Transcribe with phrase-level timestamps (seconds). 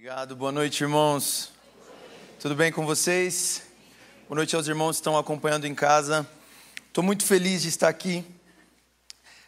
[0.00, 1.50] Obrigado, boa noite, irmãos.
[2.38, 3.62] Tudo bem com vocês?
[4.28, 6.24] Boa noite aos irmãos que estão acompanhando em casa.
[6.86, 8.24] Estou muito feliz de estar aqui.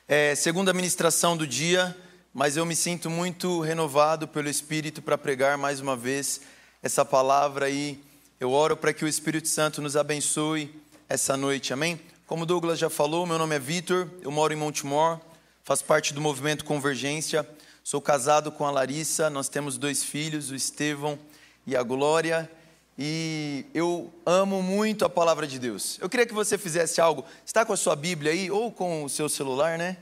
[0.08, 1.96] É segunda ministração do dia,
[2.34, 6.40] mas eu me sinto muito renovado pelo Espírito para pregar mais uma vez
[6.82, 8.02] essa palavra aí.
[8.40, 10.74] Eu oro para que o Espírito Santo nos abençoe
[11.08, 12.00] essa noite, amém?
[12.26, 15.20] Como Douglas já falou, meu nome é Vitor, eu moro em Montemor,
[15.62, 17.48] faço parte do movimento Convergência.
[17.90, 21.18] Sou casado com a Larissa, nós temos dois filhos, o Estevão
[21.66, 22.48] e a Glória,
[22.96, 25.98] e eu amo muito a palavra de Deus.
[26.00, 29.08] Eu queria que você fizesse algo, está com a sua Bíblia aí, ou com o
[29.08, 29.96] seu celular, né?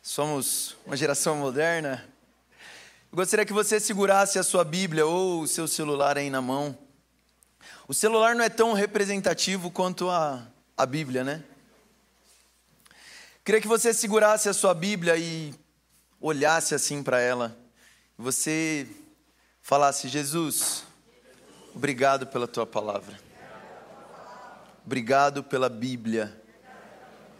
[0.00, 2.08] Somos uma geração moderna.
[3.10, 6.78] Eu gostaria que você segurasse a sua Bíblia ou o seu celular aí na mão.
[7.88, 11.42] O celular não é tão representativo quanto a, a Bíblia, né?
[12.88, 15.52] Eu queria que você segurasse a sua Bíblia e
[16.20, 17.56] olhasse assim para ela,
[18.16, 18.86] você
[19.62, 20.84] falasse: Jesus,
[21.74, 23.18] obrigado pela tua palavra,
[24.84, 26.40] obrigado pela Bíblia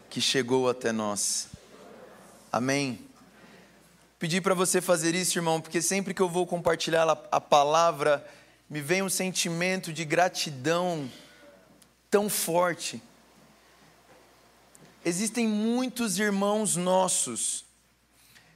[0.09, 1.49] que chegou até nós.
[2.51, 3.07] Amém.
[4.17, 8.25] Pedi para você fazer isso, irmão, porque sempre que eu vou compartilhar a palavra,
[8.69, 11.09] me vem um sentimento de gratidão
[12.09, 13.01] tão forte.
[15.05, 17.68] Existem muitos irmãos nossos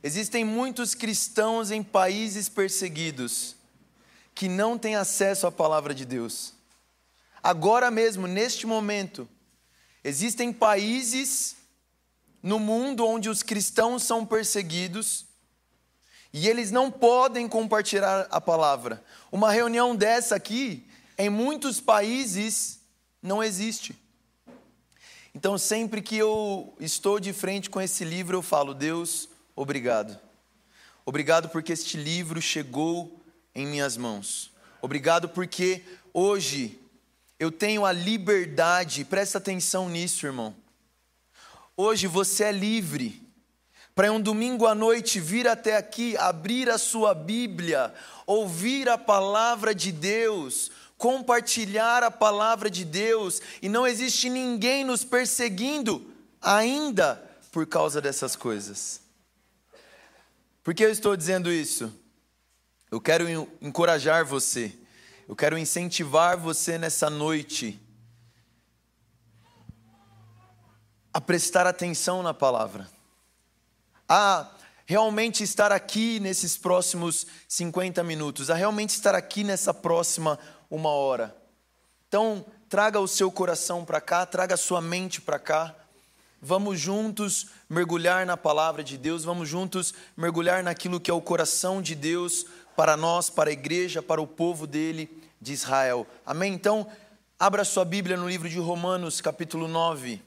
[0.04, 3.56] Existem muitos cristãos em países perseguidos
[4.36, 6.54] que não têm acesso à palavra de Deus.
[7.42, 9.28] Agora mesmo, neste momento,
[10.04, 11.56] existem países
[12.42, 15.26] no mundo onde os cristãos são perseguidos
[16.34, 19.02] e eles não podem compartilhar a palavra.
[19.32, 20.86] Uma reunião dessa aqui,
[21.18, 22.82] em muitos países,
[23.22, 23.96] não existe.
[25.34, 30.20] Então, sempre que eu estou de frente com esse livro, eu falo: Deus, obrigado.
[31.06, 33.20] Obrigado porque este livro chegou
[33.54, 34.52] em minhas mãos.
[34.82, 36.80] Obrigado porque hoje
[37.40, 40.56] eu tenho a liberdade, presta atenção nisso, irmão.
[41.76, 43.22] Hoje você é livre
[43.96, 47.94] para um domingo à noite vir até aqui, abrir a sua Bíblia,
[48.26, 55.04] ouvir a palavra de Deus, compartilhar a palavra de Deus, e não existe ninguém nos
[55.04, 56.10] perseguindo
[56.42, 59.03] ainda por causa dessas coisas.
[60.64, 61.94] Por que eu estou dizendo isso?
[62.90, 63.28] Eu quero
[63.62, 64.74] encorajar você,
[65.28, 67.80] eu quero incentivar você nessa noite
[71.14, 72.90] a prestar atenção na palavra,
[74.08, 74.50] a
[74.86, 81.36] realmente estar aqui nesses próximos 50 minutos, a realmente estar aqui nessa próxima uma hora.
[82.08, 85.76] Então, traga o seu coração para cá, traga a sua mente para cá.
[86.46, 91.82] Vamos juntos mergulhar na palavra de Deus, vamos juntos mergulhar naquilo que é o coração
[91.82, 92.46] de Deus
[92.76, 95.10] para nós, para a igreja, para o povo dele
[95.40, 96.06] de Israel.
[96.26, 96.54] Amém?
[96.54, 96.86] Então,
[97.40, 100.22] abra sua Bíblia no livro de Romanos, capítulo 9.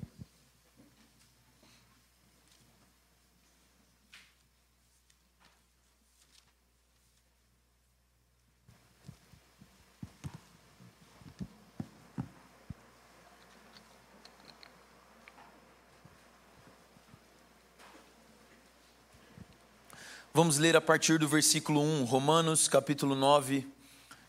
[20.37, 23.67] Vamos ler a partir do versículo 1, Romanos capítulo 9,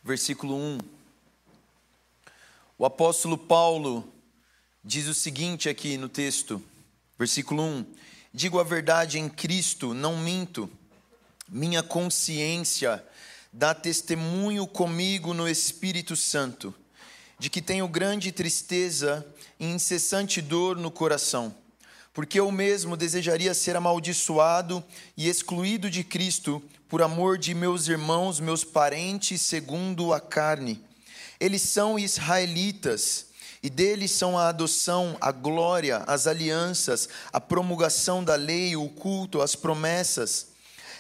[0.02, 0.78] versículo 1.
[2.78, 4.10] O apóstolo Paulo
[4.82, 6.64] diz o seguinte aqui no texto,
[7.20, 7.86] versículo 1:
[8.34, 10.72] Digo a verdade em Cristo, não minto,
[11.50, 13.04] minha consciência
[13.52, 16.74] dá testemunho comigo no Espírito Santo,
[17.38, 19.28] de que tenho grande tristeza
[19.60, 21.54] e incessante dor no coração
[22.18, 24.84] porque eu mesmo desejaria ser amaldiçoado
[25.16, 30.84] e excluído de Cristo por amor de meus irmãos, meus parentes, segundo a carne.
[31.40, 33.28] Eles são israelitas,
[33.62, 39.40] e deles são a adoção, a glória, as alianças, a promulgação da lei, o culto,
[39.40, 40.48] as promessas.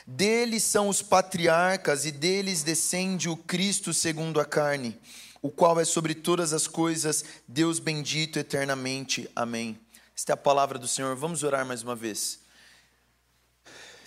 [0.05, 4.95] Deles são os patriarcas, e deles descende o Cristo segundo a carne,
[5.41, 9.27] o qual é sobre todas as coisas, Deus bendito eternamente.
[9.35, 9.79] Amém.
[10.17, 11.15] Esta é a palavra do Senhor.
[11.15, 12.39] Vamos orar mais uma vez.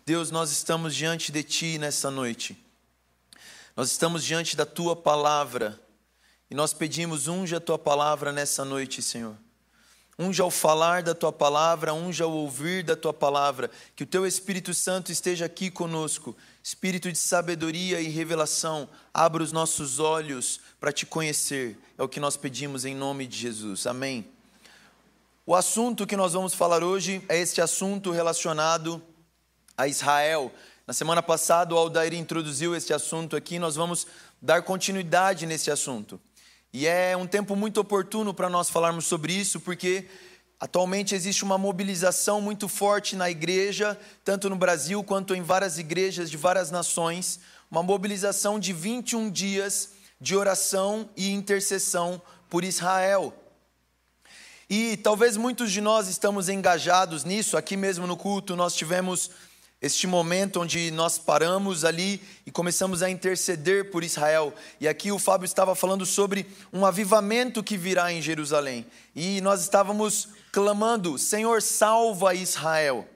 [0.04, 2.58] Deus, nós estamos diante de Ti nessa noite.
[3.76, 5.80] Nós estamos diante da Tua palavra.
[6.50, 9.36] E nós pedimos, unja a Tua palavra nessa noite, Senhor.
[10.18, 13.70] Unja ao falar da Tua palavra, unja ao ouvir da Tua palavra.
[13.94, 16.36] Que o Teu Espírito Santo esteja aqui conosco.
[16.60, 21.78] Espírito de sabedoria e revelação, abra os nossos olhos para Te conhecer.
[21.96, 23.86] É o que nós pedimos em nome de Jesus.
[23.86, 24.39] Amém.
[25.46, 29.02] O assunto que nós vamos falar hoje é este assunto relacionado
[29.74, 30.52] a Israel.
[30.86, 34.06] Na semana passada, o Aldair introduziu este assunto aqui, nós vamos
[34.40, 36.20] dar continuidade nesse assunto.
[36.72, 40.06] E é um tempo muito oportuno para nós falarmos sobre isso, porque
[40.60, 46.30] atualmente existe uma mobilização muito forte na igreja, tanto no Brasil quanto em várias igrejas
[46.30, 47.40] de várias nações,
[47.70, 52.20] uma mobilização de 21 dias de oração e intercessão
[52.50, 53.39] por Israel.
[54.72, 59.32] E talvez muitos de nós estamos engajados nisso, aqui mesmo no culto nós tivemos
[59.82, 64.54] este momento onde nós paramos ali e começamos a interceder por Israel.
[64.80, 68.86] E aqui o Fábio estava falando sobre um avivamento que virá em Jerusalém.
[69.12, 73.08] E nós estávamos clamando: Senhor, salva Israel.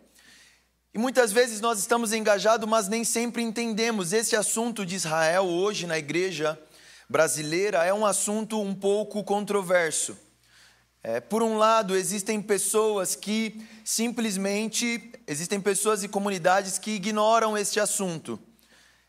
[0.92, 4.12] E muitas vezes nós estamos engajados, mas nem sempre entendemos.
[4.12, 6.58] Esse assunto de Israel hoje na igreja
[7.08, 10.18] brasileira é um assunto um pouco controverso.
[11.06, 17.78] É, por um lado, existem pessoas que simplesmente, existem pessoas e comunidades que ignoram este
[17.78, 18.40] assunto.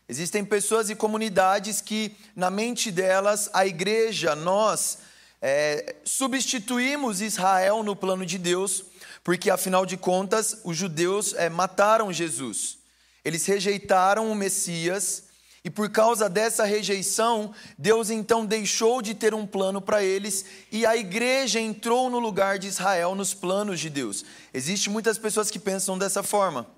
[0.06, 4.98] Existem pessoas e comunidades que, na mente delas, a igreja, nós,
[5.40, 8.84] é, substituímos Israel no plano de Deus,
[9.24, 12.76] porque afinal de contas, os judeus é, mataram Jesus.
[13.24, 15.25] Eles rejeitaram o Messias
[15.66, 20.86] e por causa dessa rejeição, Deus então deixou de ter um plano para eles e
[20.86, 24.24] a igreja entrou no lugar de Israel nos planos de Deus.
[24.54, 26.68] Existem muitas pessoas que pensam dessa forma.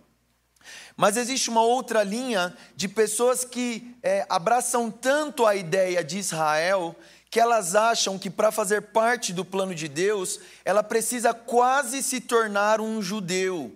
[0.97, 6.97] Mas existe uma outra linha de pessoas que é, abraçam tanto a ideia de Israel
[7.31, 12.23] que elas acham que para fazer parte do plano de Deus, ela precisa quase se
[12.23, 13.71] tornar um judeu.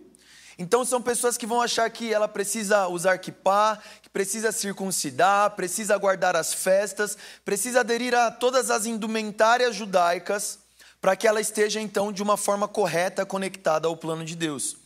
[0.58, 5.96] Então são pessoas que vão achar que ela precisa usar kippah, que precisa circuncidar, precisa
[5.96, 10.58] guardar as festas, precisa aderir a todas as indumentárias judaicas
[11.00, 14.76] para que ela esteja então de uma forma correta conectada ao plano de Deus.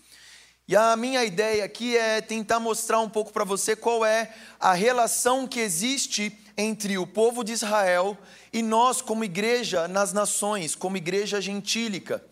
[0.68, 4.72] E a minha ideia aqui é tentar mostrar um pouco para você qual é a
[4.72, 8.19] relação que existe entre o povo de Israel
[8.52, 12.24] e nós como igreja nas nações, como igreja gentílica.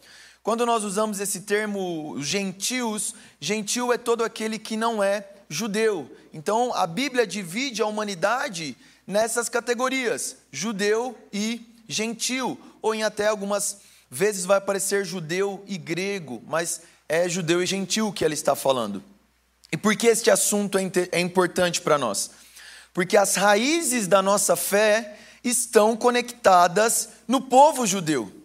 [0.44, 6.14] Quando nós usamos esse termo gentios, gentil é todo aquele que não é judeu.
[6.34, 8.76] Então a Bíblia divide a humanidade
[9.06, 13.78] nessas categorias: judeu e gentil, ou em até algumas
[14.10, 19.02] vezes vai aparecer judeu e grego, mas é judeu e gentil que ela está falando.
[19.72, 22.30] E por que este assunto é, é importante para nós?
[22.92, 28.43] Porque as raízes da nossa fé estão conectadas no povo judeu.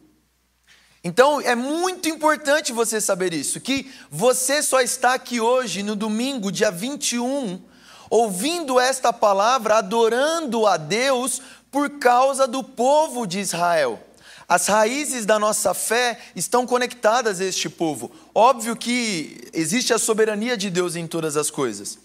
[1.04, 6.51] Então é muito importante você saber isso, que você só está aqui hoje, no domingo,
[6.51, 7.62] dia 21,
[8.10, 11.42] ouvindo esta palavra, adorando a Deus
[11.72, 14.04] por causa do povo de Israel.
[14.48, 18.12] As raízes da nossa fé estão conectadas a este povo.
[18.34, 22.00] Óbvio que existe a soberania de Deus em todas as coisas.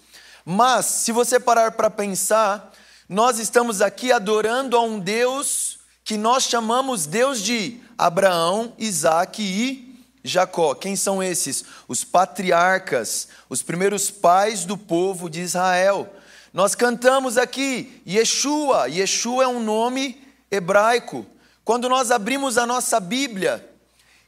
[0.45, 2.71] Mas, se você parar para pensar,
[3.09, 9.99] nós estamos aqui adorando a um Deus que nós chamamos Deus de Abraão, Isaac e
[10.23, 10.75] Jacó.
[10.75, 11.65] Quem são esses?
[11.87, 16.13] Os patriarcas, os primeiros pais do povo de Israel.
[16.53, 18.87] Nós cantamos aqui Yeshua.
[18.87, 21.25] Yeshua é um nome hebraico.
[21.63, 23.67] Quando nós abrimos a nossa Bíblia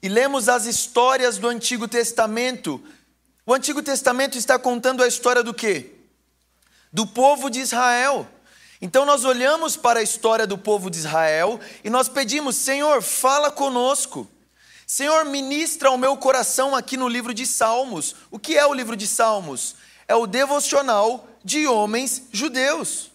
[0.02, 2.84] e lemos as histórias do Antigo Testamento,
[3.46, 5.92] o Antigo Testamento está contando a história do quê?
[6.92, 8.28] Do povo de Israel.
[8.82, 13.50] Então nós olhamos para a história do povo de Israel e nós pedimos: Senhor, fala
[13.50, 14.28] conosco.
[14.86, 18.16] Senhor, ministra ao meu coração aqui no livro de Salmos.
[18.32, 19.76] O que é o livro de Salmos?
[20.08, 23.12] É o devocional de homens judeus.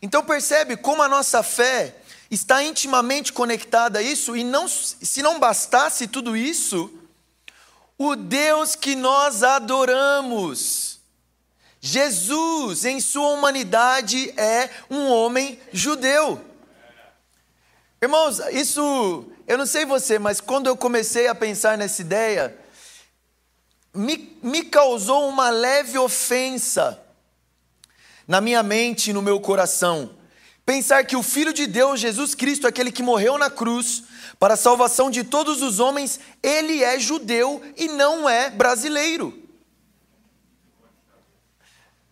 [0.00, 1.96] Então percebe como a nossa fé
[2.30, 6.92] está intimamente conectada a isso e não se não bastasse tudo isso,
[7.96, 10.95] o Deus que nós adoramos
[11.86, 16.44] Jesus, em sua humanidade, é um homem judeu.
[18.02, 22.58] Irmãos, isso, eu não sei você, mas quando eu comecei a pensar nessa ideia,
[23.94, 27.00] me, me causou uma leve ofensa
[28.26, 30.10] na minha mente e no meu coração.
[30.64, 34.02] Pensar que o Filho de Deus, Jesus Cristo, aquele que morreu na cruz
[34.40, 39.45] para a salvação de todos os homens, ele é judeu e não é brasileiro.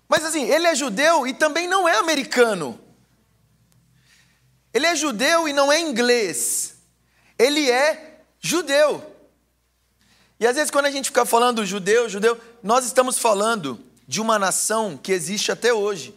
[0.09, 2.79] Mas assim, ele é judeu e também não é americano.
[4.73, 6.75] Ele é judeu e não é inglês.
[7.39, 9.15] Ele é judeu.
[10.39, 14.39] E às vezes, quando a gente fica falando judeu, judeu, nós estamos falando de uma
[14.39, 16.15] nação que existe até hoje.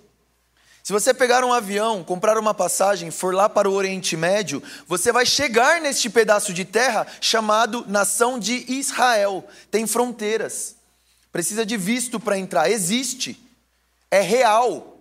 [0.84, 5.12] Se você pegar um avião, comprar uma passagem, for lá para o Oriente Médio, você
[5.12, 9.46] vai chegar neste pedaço de terra chamado Nação de Israel.
[9.70, 10.78] Tem fronteiras.
[11.32, 12.72] Precisa de visto para entrar.
[12.72, 13.47] Existe.
[14.12, 14.98] É real.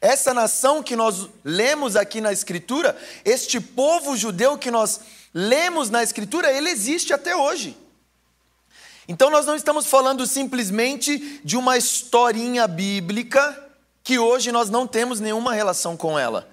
[0.00, 5.00] Essa nação que nós lemos aqui na Escritura, este povo judeu que nós
[5.34, 7.76] lemos na Escritura, ele existe até hoje.
[9.06, 13.68] Então nós não estamos falando simplesmente de uma historinha bíblica
[14.02, 16.48] que hoje nós não temos nenhuma relação com ela.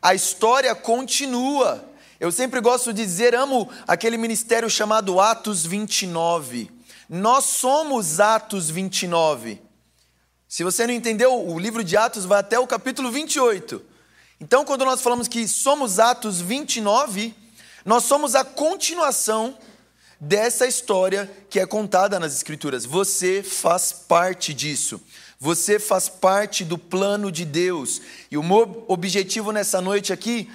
[0.00, 1.84] A história continua.
[2.20, 6.70] Eu sempre gosto de dizer, amo aquele ministério chamado Atos 29.
[7.08, 9.60] Nós somos Atos 29.
[10.54, 13.82] Se você não entendeu, o livro de Atos vai até o capítulo 28.
[14.40, 17.34] Então, quando nós falamos que somos Atos 29,
[17.84, 19.58] nós somos a continuação
[20.20, 22.84] dessa história que é contada nas Escrituras.
[22.84, 25.02] Você faz parte disso.
[25.40, 28.00] Você faz parte do plano de Deus.
[28.30, 30.48] E o meu objetivo nessa noite aqui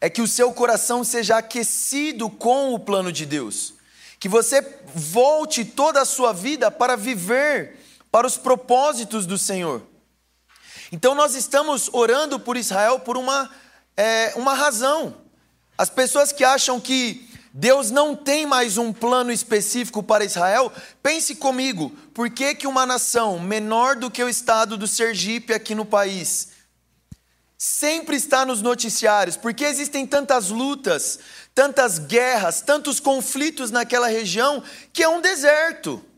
[0.00, 3.74] é que o seu coração seja aquecido com o plano de Deus.
[4.18, 7.83] Que você volte toda a sua vida para viver
[8.14, 9.82] para os propósitos do Senhor.
[10.92, 13.50] Então nós estamos orando por Israel por uma,
[13.96, 15.16] é, uma razão.
[15.76, 21.34] As pessoas que acham que Deus não tem mais um plano específico para Israel, pense
[21.34, 25.84] comigo, por que, que uma nação menor do que o estado do Sergipe aqui no
[25.84, 26.50] país
[27.58, 29.36] sempre está nos noticiários?
[29.36, 31.18] Por que existem tantas lutas,
[31.52, 36.13] tantas guerras, tantos conflitos naquela região que é um deserto?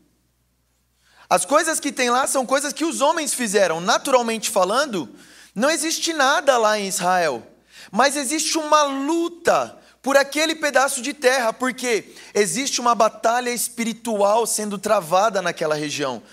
[1.29, 5.09] As coisas que tem lá são coisas que os homens fizeram, naturalmente falando,
[5.53, 7.45] não existe nada lá em Israel,
[7.91, 14.77] mas existe uma luta por aquele pedaço de terra, porque existe uma batalha espiritual sendo
[14.77, 16.23] travada naquela região.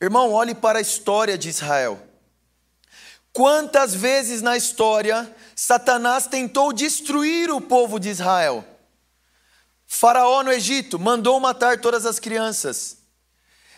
[0.00, 2.00] Irmão, olhe para a história de Israel.
[3.32, 8.64] Quantas vezes na história Satanás tentou destruir o povo de Israel?
[9.84, 13.03] Faraó no Egito mandou matar todas as crianças.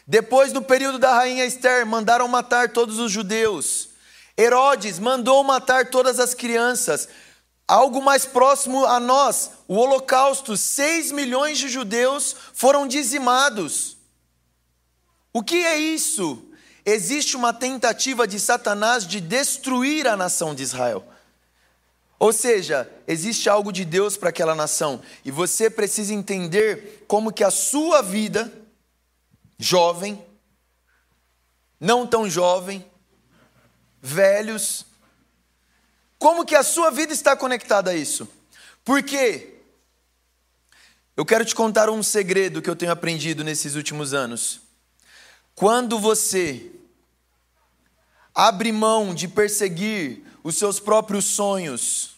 [0.06, 3.88] Depois, no período da rainha Esther, mandaram matar todos os judeus.
[4.38, 7.08] Herodes mandou matar todas as crianças.
[7.66, 13.96] Algo mais próximo a nós, o Holocausto, 6 milhões de judeus foram dizimados.
[15.32, 16.42] O que é isso?
[16.84, 21.04] Existe uma tentativa de Satanás de destruir a nação de Israel.
[22.18, 27.44] Ou seja, existe algo de Deus para aquela nação, e você precisa entender como que
[27.44, 28.50] a sua vida,
[29.58, 30.24] jovem,
[31.78, 32.84] não tão jovem,
[34.00, 34.86] velhos,
[36.18, 38.28] como que a sua vida está conectada a isso?
[38.84, 39.54] Por quê?
[41.16, 44.60] Eu quero te contar um segredo que eu tenho aprendido nesses últimos anos.
[45.54, 46.70] Quando você
[48.34, 52.16] abre mão de perseguir os seus próprios sonhos,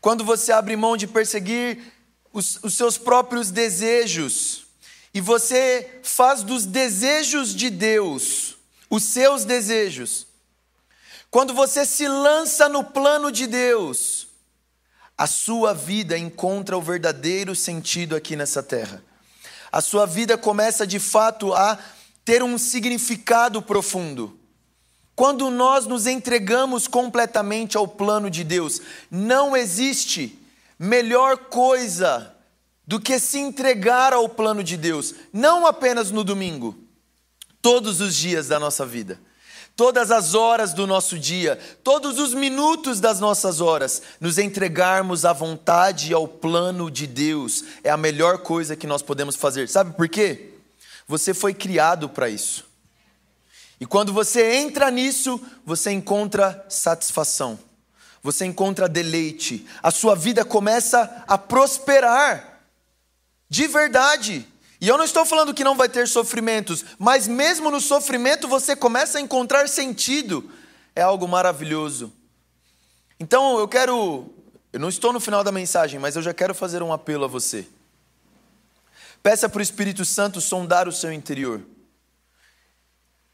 [0.00, 1.92] quando você abre mão de perseguir
[2.32, 4.65] os, os seus próprios desejos,
[5.16, 8.54] e você faz dos desejos de Deus
[8.90, 10.26] os seus desejos,
[11.30, 14.28] quando você se lança no plano de Deus,
[15.16, 19.02] a sua vida encontra o verdadeiro sentido aqui nessa terra.
[19.72, 21.78] A sua vida começa de fato a
[22.22, 24.38] ter um significado profundo.
[25.14, 30.38] Quando nós nos entregamos completamente ao plano de Deus, não existe
[30.78, 32.35] melhor coisa
[32.86, 36.76] do que se entregar ao plano de Deus, não apenas no domingo,
[37.60, 39.18] todos os dias da nossa vida
[39.76, 45.34] todas as horas do nosso dia, todos os minutos das nossas horas, nos entregarmos à
[45.34, 49.68] vontade e ao plano de Deus é a melhor coisa que nós podemos fazer.
[49.68, 50.54] Sabe por quê?
[51.06, 52.64] Você foi criado para isso.
[53.78, 57.58] E quando você entra nisso, você encontra satisfação,
[58.22, 62.55] você encontra deleite, a sua vida começa a prosperar,
[63.48, 64.46] de verdade.
[64.80, 68.76] E eu não estou falando que não vai ter sofrimentos, mas mesmo no sofrimento você
[68.76, 70.50] começa a encontrar sentido.
[70.94, 72.12] É algo maravilhoso.
[73.18, 74.32] Então eu quero.
[74.72, 77.28] Eu não estou no final da mensagem, mas eu já quero fazer um apelo a
[77.28, 77.66] você.
[79.22, 81.62] Peça para o Espírito Santo sondar o seu interior.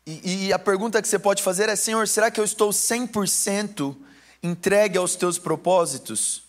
[0.06, 3.96] E, e a pergunta que você pode fazer é: Senhor, será que eu estou 100%
[4.42, 6.44] entregue aos teus propósitos?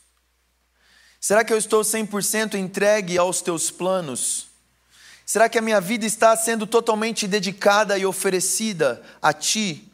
[1.26, 4.48] Será que eu estou 100% entregue aos teus planos?
[5.26, 9.90] Será que a minha vida está sendo totalmente dedicada e oferecida a Ti?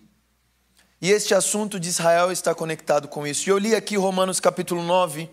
[1.00, 3.48] E este assunto de Israel está conectado com isso.
[3.48, 5.30] E eu li aqui Romanos capítulo 9,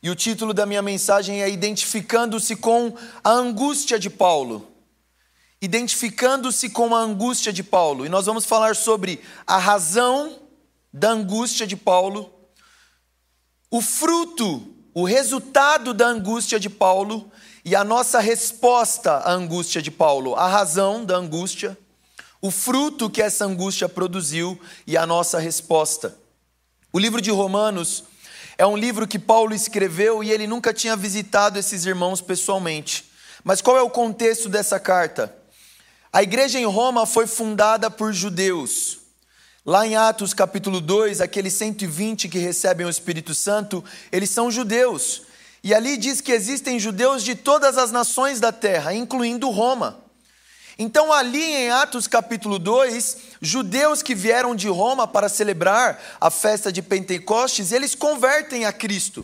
[0.00, 4.64] e o título da minha mensagem é Identificando-se com a angústia de Paulo.
[5.60, 8.06] Identificando-se com a angústia de Paulo.
[8.06, 10.38] E nós vamos falar sobre a razão
[10.92, 12.37] da angústia de Paulo,
[13.70, 17.30] o fruto, o resultado da angústia de Paulo
[17.64, 21.76] e a nossa resposta à angústia de Paulo, a razão da angústia,
[22.40, 26.16] o fruto que essa angústia produziu e a nossa resposta.
[26.92, 28.04] O livro de Romanos
[28.56, 33.04] é um livro que Paulo escreveu e ele nunca tinha visitado esses irmãos pessoalmente.
[33.44, 35.34] Mas qual é o contexto dessa carta?
[36.12, 38.98] A igreja em Roma foi fundada por judeus.
[39.68, 45.24] Lá em Atos capítulo 2, aqueles 120 que recebem o Espírito Santo, eles são judeus.
[45.62, 50.02] E ali diz que existem judeus de todas as nações da terra, incluindo Roma.
[50.78, 56.72] Então, ali em Atos capítulo 2, judeus que vieram de Roma para celebrar a festa
[56.72, 59.22] de Pentecostes, eles convertem a Cristo,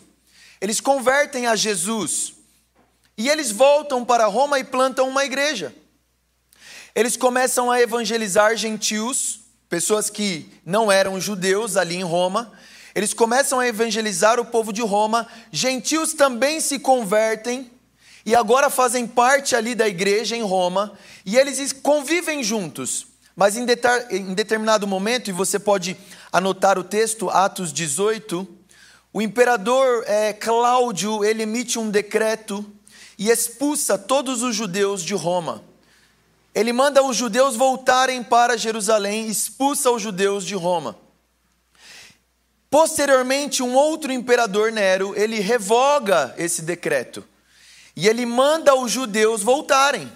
[0.61, 2.35] eles convertem a Jesus,
[3.17, 5.73] e eles voltam para Roma e plantam uma igreja.
[6.93, 12.51] Eles começam a evangelizar gentios, pessoas que não eram judeus ali em Roma,
[12.93, 17.69] eles começam a evangelizar o povo de Roma, gentios também se convertem
[18.25, 20.93] e agora fazem parte ali da igreja em Roma,
[21.25, 23.05] e eles convivem juntos.
[23.35, 23.65] Mas em,
[24.09, 25.95] em determinado momento, e você pode
[26.31, 28.47] anotar o texto, Atos 18,
[29.13, 32.65] o imperador é, Cláudio ele emite um decreto
[33.17, 35.63] e expulsa todos os judeus de Roma.
[36.55, 40.97] Ele manda os judeus voltarem para Jerusalém, expulsa os judeus de Roma.
[42.69, 47.25] Posteriormente, um outro imperador Nero, ele revoga esse decreto.
[47.93, 50.09] E ele manda os judeus voltarem.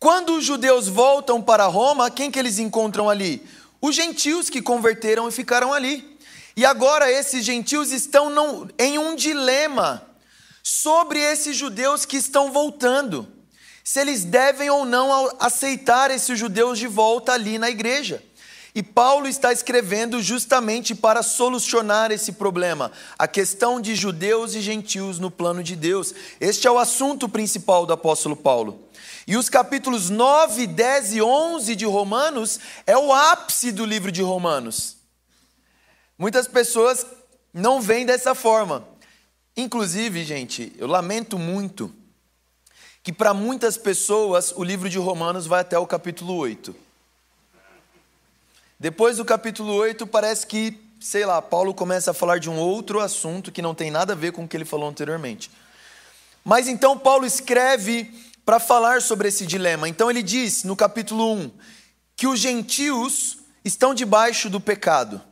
[0.00, 3.46] Quando os judeus voltam para Roma, quem que eles encontram ali?
[3.78, 6.18] Os gentios que converteram e ficaram ali.
[6.56, 10.02] E agora esses gentios estão em um dilema
[10.62, 13.35] sobre esses judeus que estão voltando.
[13.86, 18.20] Se eles devem ou não aceitar esses judeus de volta ali na igreja.
[18.74, 25.20] E Paulo está escrevendo justamente para solucionar esse problema, a questão de judeus e gentios
[25.20, 26.12] no plano de Deus.
[26.40, 28.88] Este é o assunto principal do apóstolo Paulo.
[29.24, 34.20] E os capítulos 9, 10 e 11 de Romanos é o ápice do livro de
[34.20, 34.96] Romanos.
[36.18, 37.06] Muitas pessoas
[37.54, 38.84] não veem dessa forma.
[39.56, 41.94] Inclusive, gente, eu lamento muito
[43.06, 46.74] que para muitas pessoas o livro de Romanos vai até o capítulo 8.
[48.80, 52.98] Depois do capítulo 8, parece que, sei lá, Paulo começa a falar de um outro
[52.98, 55.52] assunto que não tem nada a ver com o que ele falou anteriormente.
[56.44, 58.12] Mas então Paulo escreve
[58.44, 59.88] para falar sobre esse dilema.
[59.88, 61.52] Então ele diz no capítulo 1
[62.16, 65.22] que os gentios estão debaixo do pecado.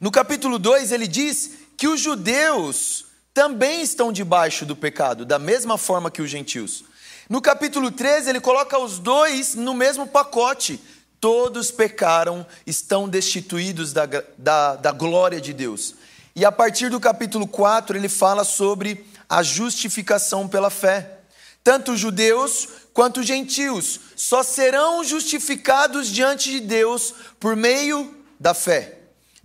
[0.00, 5.78] No capítulo 2 ele diz que os judeus também estão debaixo do pecado, da mesma
[5.78, 6.84] forma que os gentios.
[7.28, 10.80] No capítulo 13 ele coloca os dois no mesmo pacote
[11.22, 15.94] Todos pecaram, estão destituídos da, da, da glória de Deus.
[16.34, 21.20] E a partir do capítulo 4, ele fala sobre a justificação pela fé.
[21.62, 28.52] Tanto os judeus quanto os gentios só serão justificados diante de Deus por meio da
[28.52, 28.98] fé,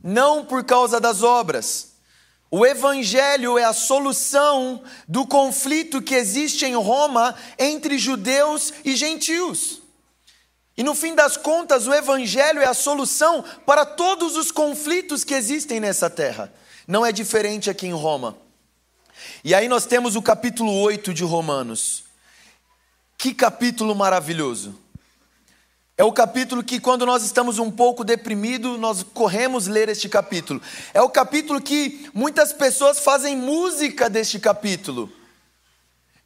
[0.03, 1.86] não por causa das obras.
[2.49, 9.81] O Evangelho é a solução do conflito que existe em Roma entre judeus e gentios.
[10.77, 15.33] E no fim das contas, o Evangelho é a solução para todos os conflitos que
[15.33, 16.53] existem nessa terra.
[16.87, 18.37] Não é diferente aqui em Roma.
[19.43, 22.05] E aí nós temos o capítulo 8 de Romanos.
[23.17, 24.86] Que capítulo maravilhoso!
[25.99, 30.61] É o capítulo que, quando nós estamos um pouco deprimidos, nós corremos ler este capítulo.
[30.93, 35.11] É o capítulo que muitas pessoas fazem música deste capítulo.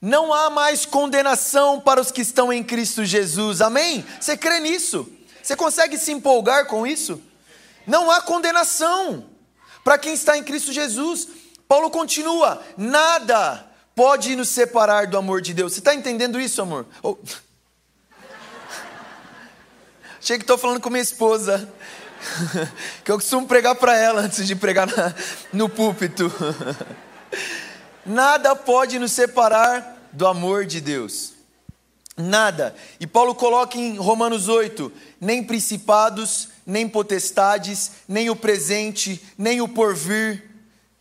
[0.01, 3.61] Não há mais condenação para os que estão em Cristo Jesus.
[3.61, 4.05] Amém?
[4.19, 5.07] Você crê nisso?
[5.41, 7.21] Você consegue se empolgar com isso?
[7.87, 9.25] Não há condenação
[9.85, 11.29] para quem está em Cristo Jesus.
[11.65, 15.71] Paulo continua: nada pode nos separar do amor de Deus.
[15.71, 16.85] Você está entendendo isso, amor?
[17.01, 17.15] Oh.
[20.21, 21.67] Achei que estou falando com minha esposa.
[23.03, 25.15] que eu costumo pregar para ela antes de pregar na,
[25.51, 26.31] no púlpito.
[28.05, 31.33] Nada pode nos separar do amor de Deus.
[32.15, 32.75] Nada.
[32.99, 39.67] E Paulo coloca em Romanos 8: nem principados, nem potestades, nem o presente, nem o
[39.67, 40.51] porvir,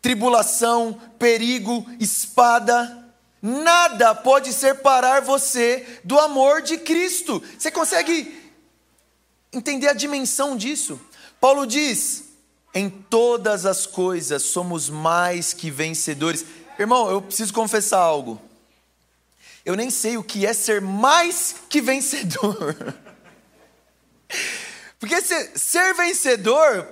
[0.01, 3.05] tribulação, perigo, espada,
[3.43, 7.43] nada pode separar você do amor de Cristo.
[7.59, 8.41] Você consegue
[9.53, 11.01] entender a dimensão disso?
[11.41, 12.25] Paulo diz:
[12.75, 16.45] em todas as coisas somos mais que vencedores.
[16.79, 18.41] Irmão, eu preciso confessar algo.
[19.65, 22.77] Eu nem sei o que é ser mais que vencedor.
[24.99, 26.87] Porque ser, ser vencedor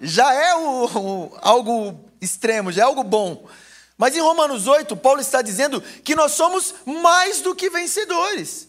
[0.00, 3.48] já é o, o, algo extremo, já é algo bom.
[3.96, 8.67] Mas em Romanos 8, Paulo está dizendo que nós somos mais do que vencedores.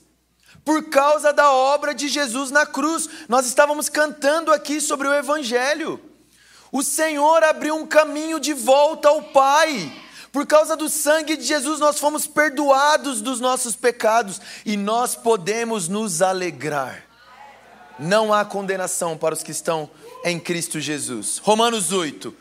[0.63, 3.09] Por causa da obra de Jesus na cruz.
[3.27, 5.99] Nós estávamos cantando aqui sobre o Evangelho.
[6.71, 9.91] O Senhor abriu um caminho de volta ao Pai.
[10.31, 15.87] Por causa do sangue de Jesus, nós fomos perdoados dos nossos pecados e nós podemos
[15.87, 17.03] nos alegrar.
[17.97, 19.89] Não há condenação para os que estão
[20.23, 21.39] em Cristo Jesus.
[21.39, 22.33] Romanos 8.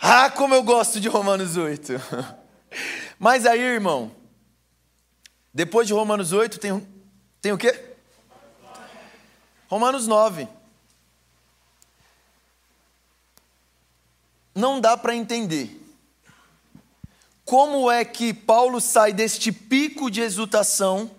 [0.00, 1.94] Ah, como eu gosto de Romanos 8.
[3.18, 4.12] Mas aí, irmão,
[5.54, 6.86] depois de Romanos 8, tem,
[7.42, 7.78] tem o quê?
[9.68, 10.46] Romanos 9.
[14.54, 15.80] Não dá para entender
[17.44, 21.10] como é que Paulo sai deste pico de exultação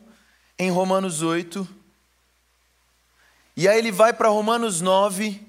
[0.58, 1.68] em Romanos 8,
[3.58, 5.46] e aí ele vai para Romanos 9,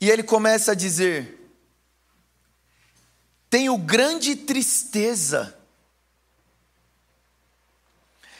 [0.00, 1.52] e ele começa a dizer:
[3.50, 5.56] Tenho grande tristeza.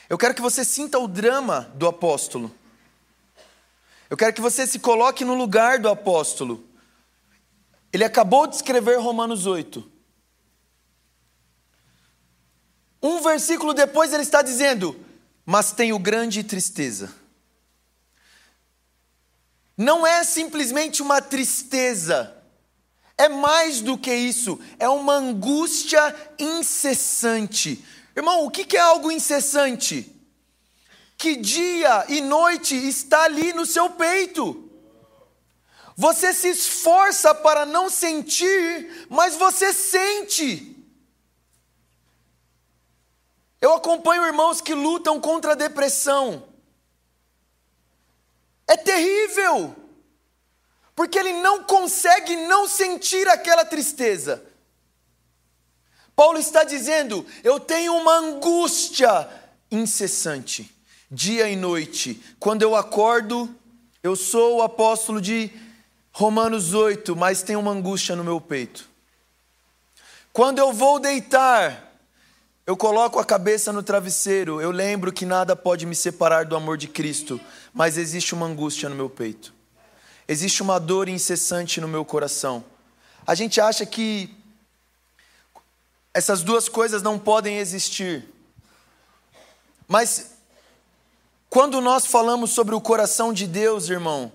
[0.09, 2.53] Eu quero que você sinta o drama do apóstolo.
[4.09, 6.65] Eu quero que você se coloque no lugar do apóstolo.
[7.91, 9.91] Ele acabou de escrever Romanos 8.
[13.01, 14.97] Um versículo depois ele está dizendo:
[15.45, 17.13] Mas tenho grande tristeza.
[19.77, 22.35] Não é simplesmente uma tristeza,
[23.15, 27.85] é mais do que isso, é uma angústia incessante.
[28.17, 30.11] Irmão, o que é algo incessante?
[31.15, 34.71] Que dia e noite está ali no seu peito.
[35.95, 40.83] Você se esforça para não sentir, mas você sente.
[43.61, 46.51] Eu acompanho irmãos que lutam contra a depressão.
[48.65, 49.75] É terrível,
[50.95, 54.43] porque ele não consegue não sentir aquela tristeza.
[56.17, 59.29] Paulo está dizendo: eu tenho uma angústia
[59.69, 60.75] incessante,
[61.11, 62.19] dia e noite.
[62.39, 63.47] Quando eu acordo,
[64.01, 65.51] eu sou o apóstolo de
[66.11, 68.89] Romanos 8, mas tenho uma angústia no meu peito.
[70.33, 71.93] Quando eu vou deitar,
[72.65, 76.77] eu coloco a cabeça no travesseiro, eu lembro que nada pode me separar do amor
[76.77, 77.39] de Cristo,
[77.71, 79.53] mas existe uma angústia no meu peito.
[80.27, 82.65] Existe uma dor incessante no meu coração.
[83.25, 84.35] A gente acha que
[86.13, 88.27] essas duas coisas não podem existir.
[89.87, 90.31] Mas
[91.49, 94.31] quando nós falamos sobre o coração de Deus, irmão,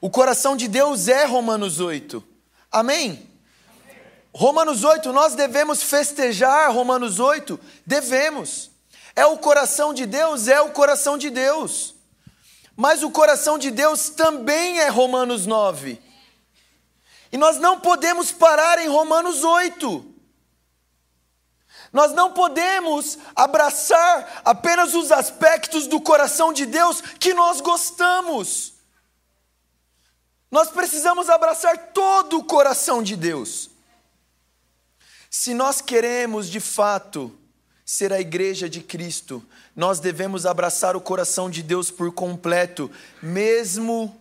[0.00, 2.22] o coração de Deus é Romanos 8.
[2.70, 3.30] Amém?
[4.34, 7.58] Romanos 8, nós devemos festejar Romanos 8?
[7.86, 8.70] Devemos.
[9.14, 10.46] É o coração de Deus?
[10.46, 11.94] É o coração de Deus.
[12.76, 15.98] Mas o coração de Deus também é Romanos 9.
[17.32, 20.14] E nós não podemos parar em Romanos 8.
[21.96, 28.74] Nós não podemos abraçar apenas os aspectos do coração de Deus que nós gostamos.
[30.50, 33.70] Nós precisamos abraçar todo o coração de Deus.
[35.30, 37.34] Se nós queremos de fato
[37.82, 39.42] ser a igreja de Cristo,
[39.74, 42.90] nós devemos abraçar o coração de Deus por completo,
[43.22, 44.14] mesmo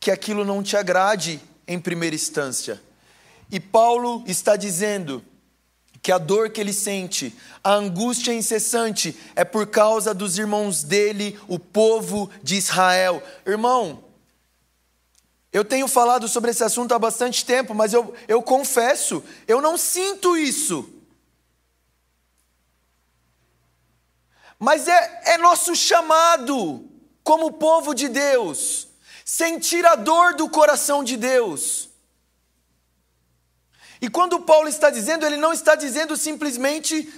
[0.00, 2.82] que aquilo não te agrade em primeira instância.
[3.50, 5.22] E Paulo está dizendo
[6.02, 11.38] que a dor que ele sente, a angústia incessante, é por causa dos irmãos dele,
[11.48, 13.22] o povo de Israel.
[13.44, 14.04] Irmão,
[15.52, 19.76] eu tenho falado sobre esse assunto há bastante tempo, mas eu, eu confesso, eu não
[19.76, 20.92] sinto isso.
[24.58, 26.84] Mas é, é nosso chamado,
[27.22, 28.88] como povo de Deus,
[29.24, 31.85] sentir a dor do coração de Deus.
[34.00, 37.12] E quando Paulo está dizendo, ele não está dizendo simplesmente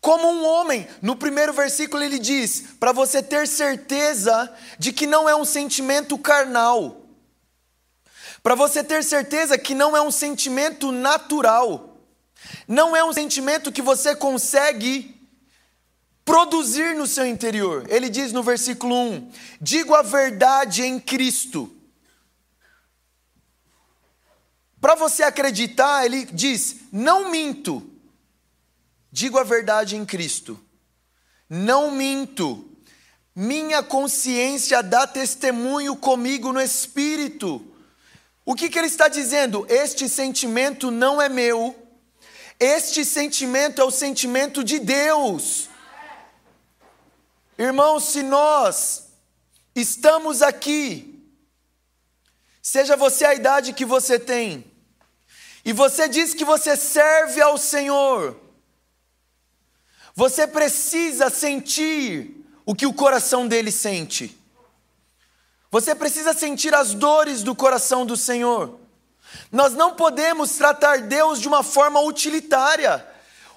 [0.00, 0.86] como um homem.
[1.00, 6.16] No primeiro versículo ele diz: para você ter certeza de que não é um sentimento
[6.18, 7.02] carnal
[8.42, 11.96] para você ter certeza que não é um sentimento natural,
[12.66, 15.14] não é um sentimento que você consegue
[16.24, 17.86] produzir no seu interior.
[17.88, 21.70] Ele diz no versículo 1: Digo a verdade em Cristo.
[24.82, 27.88] Para você acreditar, ele diz: Não minto.
[29.12, 30.58] Digo a verdade em Cristo.
[31.48, 32.68] Não minto.
[33.32, 37.64] Minha consciência dá testemunho comigo no espírito.
[38.44, 39.64] O que, que ele está dizendo?
[39.68, 41.76] Este sentimento não é meu,
[42.58, 45.68] este sentimento é o sentimento de Deus.
[47.56, 49.04] Irmãos, se nós
[49.76, 51.24] estamos aqui,
[52.60, 54.71] seja você a idade que você tem,
[55.64, 58.36] e você diz que você serve ao Senhor,
[60.14, 64.38] você precisa sentir o que o coração dele sente.
[65.70, 68.78] Você precisa sentir as dores do coração do Senhor.
[69.50, 73.06] Nós não podemos tratar Deus de uma forma utilitária.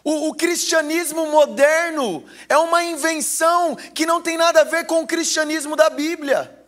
[0.04, 5.08] O, o, cristianismo moderno é uma invenção que não tem nada a ver com o
[5.08, 6.66] cristianismo da Bíblia.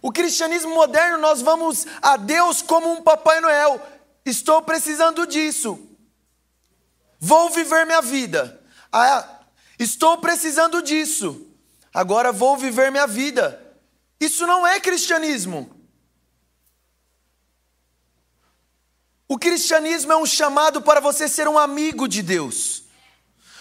[0.00, 3.80] O cristianismo moderno, nós vamos a Deus como um Papai Noel.
[4.26, 5.78] Estou precisando disso.
[7.20, 8.60] Vou viver minha vida.
[8.92, 9.40] Ah,
[9.78, 11.46] estou precisando disso.
[11.94, 13.62] Agora vou viver minha vida.
[14.20, 15.70] Isso não é cristianismo.
[19.28, 22.82] O cristianismo é um chamado para você ser um amigo de Deus.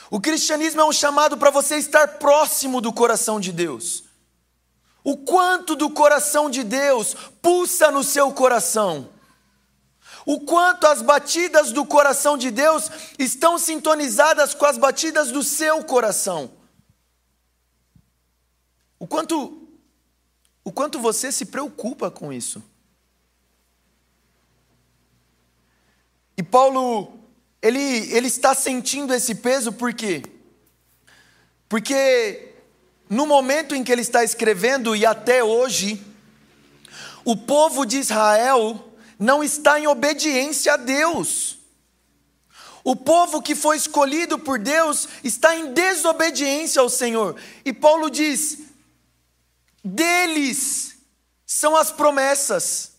[0.09, 4.03] O cristianismo é um chamado para você estar próximo do coração de Deus.
[5.03, 9.13] O quanto do coração de Deus pulsa no seu coração.
[10.25, 15.83] O quanto as batidas do coração de Deus estão sintonizadas com as batidas do seu
[15.83, 16.51] coração.
[18.97, 19.61] O quanto
[20.63, 22.61] o quanto você se preocupa com isso.
[26.35, 27.19] E Paulo,
[27.61, 27.79] ele,
[28.11, 30.23] ele está sentindo esse peso por quê?
[31.69, 32.55] Porque
[33.07, 36.03] no momento em que ele está escrevendo e até hoje,
[37.23, 38.84] o povo de Israel
[39.19, 41.57] não está em obediência a Deus.
[42.83, 47.35] O povo que foi escolhido por Deus está em desobediência ao Senhor.
[47.63, 48.59] E Paulo diz:
[49.83, 50.95] deles
[51.45, 52.93] são as promessas,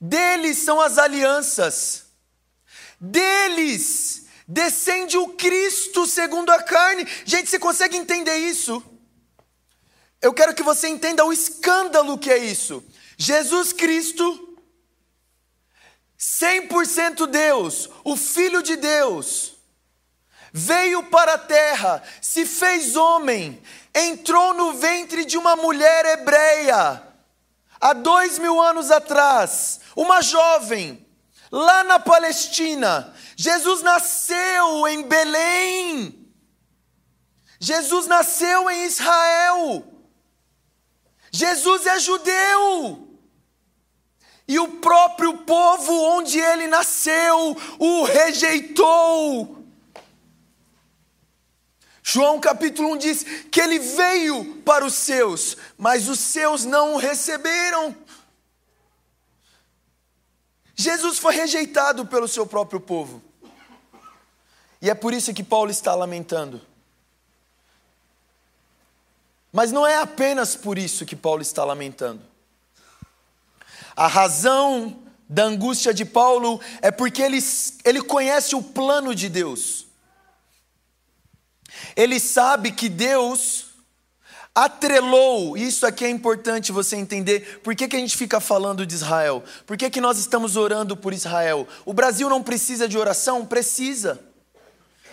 [0.00, 2.04] deles são as alianças,
[3.00, 7.06] deles descende o Cristo segundo a carne.
[7.24, 8.82] Gente, você consegue entender isso?
[10.22, 12.82] Eu quero que você entenda o escândalo que é isso.
[13.16, 14.47] Jesus Cristo,
[16.18, 19.54] 100% Deus, o Filho de Deus,
[20.52, 23.62] veio para a terra, se fez homem,
[23.94, 27.02] entrou no ventre de uma mulher hebreia,
[27.80, 31.06] há dois mil anos atrás, uma jovem,
[31.50, 33.14] lá na Palestina.
[33.36, 36.28] Jesus nasceu em Belém.
[37.60, 39.84] Jesus nasceu em Israel.
[41.30, 43.07] Jesus é judeu.
[44.48, 49.62] E o próprio povo onde ele nasceu o rejeitou.
[52.02, 56.96] João capítulo 1 diz que ele veio para os seus, mas os seus não o
[56.96, 57.94] receberam.
[60.74, 63.22] Jesus foi rejeitado pelo seu próprio povo.
[64.80, 66.62] E é por isso que Paulo está lamentando.
[69.52, 72.27] Mas não é apenas por isso que Paulo está lamentando.
[73.98, 74.96] A razão
[75.28, 77.40] da angústia de Paulo é porque ele,
[77.84, 79.88] ele conhece o plano de Deus.
[81.96, 83.66] Ele sabe que Deus
[84.54, 88.94] atrelou, isso aqui é importante você entender, por que, que a gente fica falando de
[88.94, 89.42] Israel?
[89.66, 91.66] Por que, que nós estamos orando por Israel?
[91.84, 93.44] O Brasil não precisa de oração?
[93.44, 94.27] Precisa.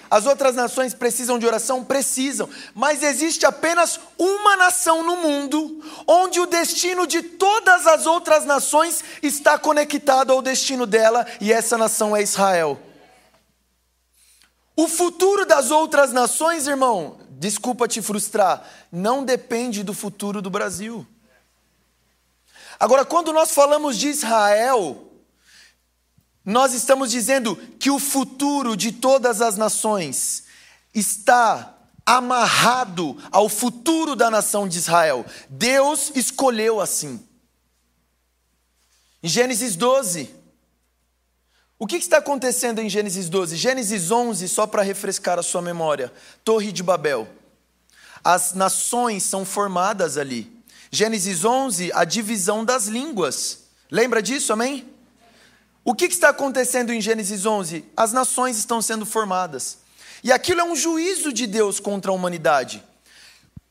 [0.09, 1.83] As outras nações precisam de oração?
[1.83, 2.49] Precisam.
[2.73, 9.03] Mas existe apenas uma nação no mundo onde o destino de todas as outras nações
[9.21, 12.79] está conectado ao destino dela, e essa nação é Israel.
[14.75, 21.05] O futuro das outras nações, irmão, desculpa te frustrar, não depende do futuro do Brasil.
[22.79, 25.14] Agora, quando nós falamos de Israel,
[26.45, 30.43] nós estamos dizendo que o futuro de todas as nações
[30.93, 35.25] está amarrado ao futuro da nação de Israel.
[35.49, 37.19] Deus escolheu assim.
[39.23, 40.29] Em Gênesis 12,
[41.79, 43.57] o que está acontecendo em Gênesis 12?
[43.57, 47.27] Gênesis 11, só para refrescar a sua memória: Torre de Babel.
[48.23, 50.51] As nações são formadas ali.
[50.91, 53.65] Gênesis 11, a divisão das línguas.
[53.89, 54.94] Lembra disso, amém?
[55.87, 57.85] O que está acontecendo em Gênesis 11?
[57.95, 59.77] As nações estão sendo formadas.
[60.23, 62.83] E aquilo é um juízo de Deus contra a humanidade.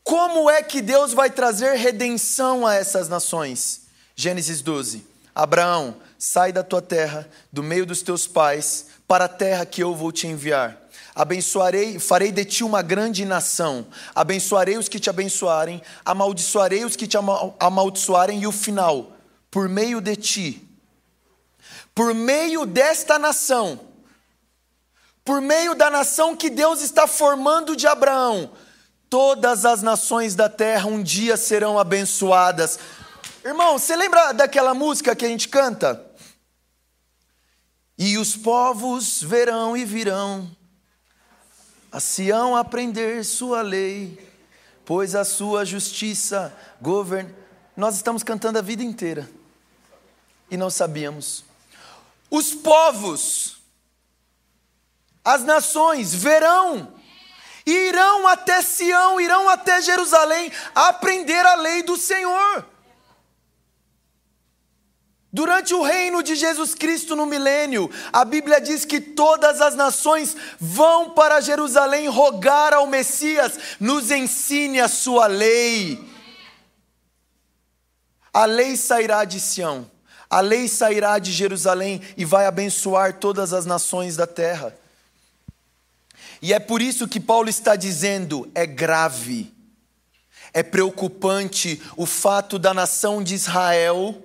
[0.01, 3.81] Como é que Deus vai trazer redenção a essas nações?
[4.15, 5.05] Gênesis 12.
[5.35, 9.93] Abraão, sai da tua terra, do meio dos teus pais, para a terra que eu
[9.93, 10.83] vou te enviar.
[11.13, 13.85] Abençoarei, farei de ti uma grande nação.
[14.15, 17.17] Abençoarei os que te abençoarem, amaldiçoarei os que te
[17.59, 19.11] amaldiçoarem, e o final,
[19.51, 20.64] por meio de ti,
[21.95, 23.79] por meio desta nação,
[25.23, 28.51] por meio da nação que Deus está formando de Abraão,
[29.09, 32.77] todas as nações da terra um dia serão abençoadas
[33.45, 36.03] Irmão, você lembra daquela música que a gente canta?
[37.95, 40.49] E os povos verão e virão
[41.91, 44.19] a Sião aprender sua lei,
[44.83, 47.35] pois a sua justiça governa.
[47.77, 49.29] Nós estamos cantando a vida inteira
[50.49, 51.45] e não sabíamos.
[52.29, 53.57] Os povos,
[55.23, 56.93] as nações verão
[57.65, 62.65] irão até Sião, irão até Jerusalém aprender a lei do Senhor.
[65.35, 70.33] Durante o reino de Jesus Cristo no milênio, a Bíblia diz que todas as nações
[70.57, 76.01] vão para Jerusalém rogar ao Messias, nos ensine a sua lei.
[78.31, 79.91] A lei sairá de Sião,
[80.29, 84.75] a lei sairá de Jerusalém e vai abençoar todas as nações da terra.
[86.41, 89.53] E é por isso que Paulo está dizendo: é grave,
[90.53, 94.21] é preocupante o fato da nação de Israel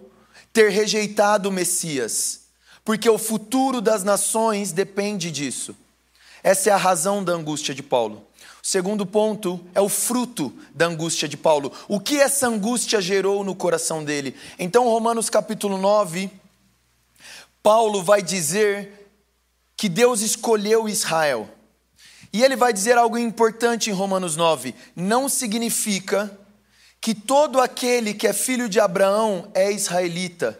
[0.52, 2.40] ter rejeitado o Messias,
[2.84, 5.76] porque o futuro das nações depende disso.
[6.42, 8.26] Essa é a razão da angústia de Paulo.
[8.62, 11.72] O segundo ponto é o fruto da angústia de Paulo.
[11.88, 14.34] O que essa angústia gerou no coração dele?
[14.58, 16.30] Então, Romanos capítulo 9,
[17.62, 19.12] Paulo vai dizer
[19.76, 21.48] que Deus escolheu Israel.
[22.32, 26.30] E ele vai dizer algo importante em Romanos 9: não significa
[27.00, 30.58] que todo aquele que é filho de Abraão é israelita.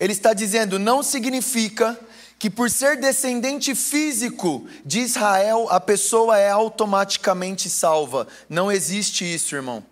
[0.00, 1.98] Ele está dizendo, não significa
[2.40, 8.26] que por ser descendente físico de Israel, a pessoa é automaticamente salva.
[8.48, 9.84] Não existe isso, irmão.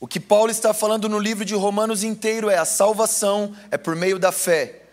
[0.00, 3.94] O que Paulo está falando no livro de Romanos inteiro é a salvação é por
[3.94, 4.84] meio da fé.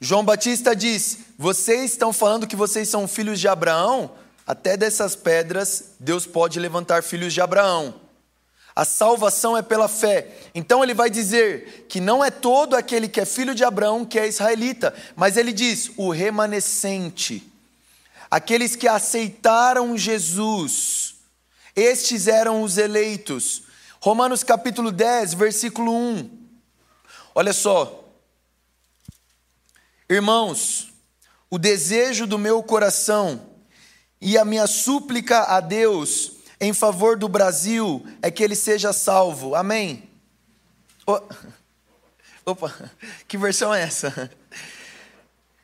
[0.00, 4.10] João Batista diz: Vocês estão falando que vocês são filhos de Abraão?
[4.44, 8.03] Até dessas pedras, Deus pode levantar filhos de Abraão.
[8.76, 10.28] A salvação é pela fé.
[10.54, 14.18] Então ele vai dizer que não é todo aquele que é filho de Abraão que
[14.18, 17.50] é israelita, mas ele diz o remanescente.
[18.28, 21.14] Aqueles que aceitaram Jesus,
[21.76, 23.62] estes eram os eleitos.
[24.00, 26.30] Romanos capítulo 10, versículo 1.
[27.32, 28.04] Olha só.
[30.10, 30.92] Irmãos,
[31.48, 33.50] o desejo do meu coração
[34.20, 39.54] e a minha súplica a Deus em favor do Brasil é que ele seja salvo.
[39.54, 40.08] Amém?
[42.46, 42.74] Opa,
[43.26, 44.30] que versão é essa?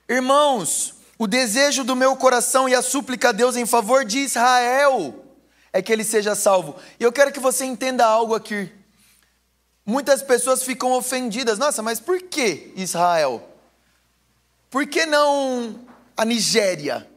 [0.08, 5.24] Irmãos, o desejo do meu coração e a súplica a Deus em favor de Israel
[5.72, 6.76] é que ele seja salvo.
[6.98, 8.72] E eu quero que você entenda algo aqui.
[9.84, 11.58] Muitas pessoas ficam ofendidas.
[11.58, 13.46] Nossa, mas por que Israel?
[14.70, 15.84] Por que não
[16.16, 17.09] a Nigéria?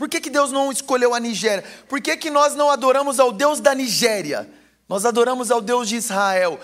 [0.00, 1.62] Por que, que Deus não escolheu a Nigéria?
[1.86, 4.50] Por que, que nós não adoramos ao Deus da Nigéria?
[4.88, 6.58] Nós adoramos ao Deus de Israel.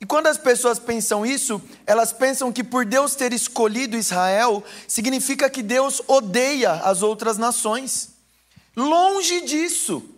[0.00, 5.50] E quando as pessoas pensam isso, elas pensam que por Deus ter escolhido Israel, significa
[5.50, 8.10] que Deus odeia as outras nações.
[8.76, 10.08] Longe disso.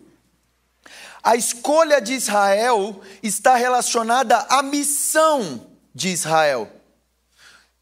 [1.23, 6.71] A escolha de Israel está relacionada à missão de Israel.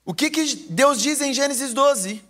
[0.06, 2.23] O que, que Deus diz em Gênesis 12?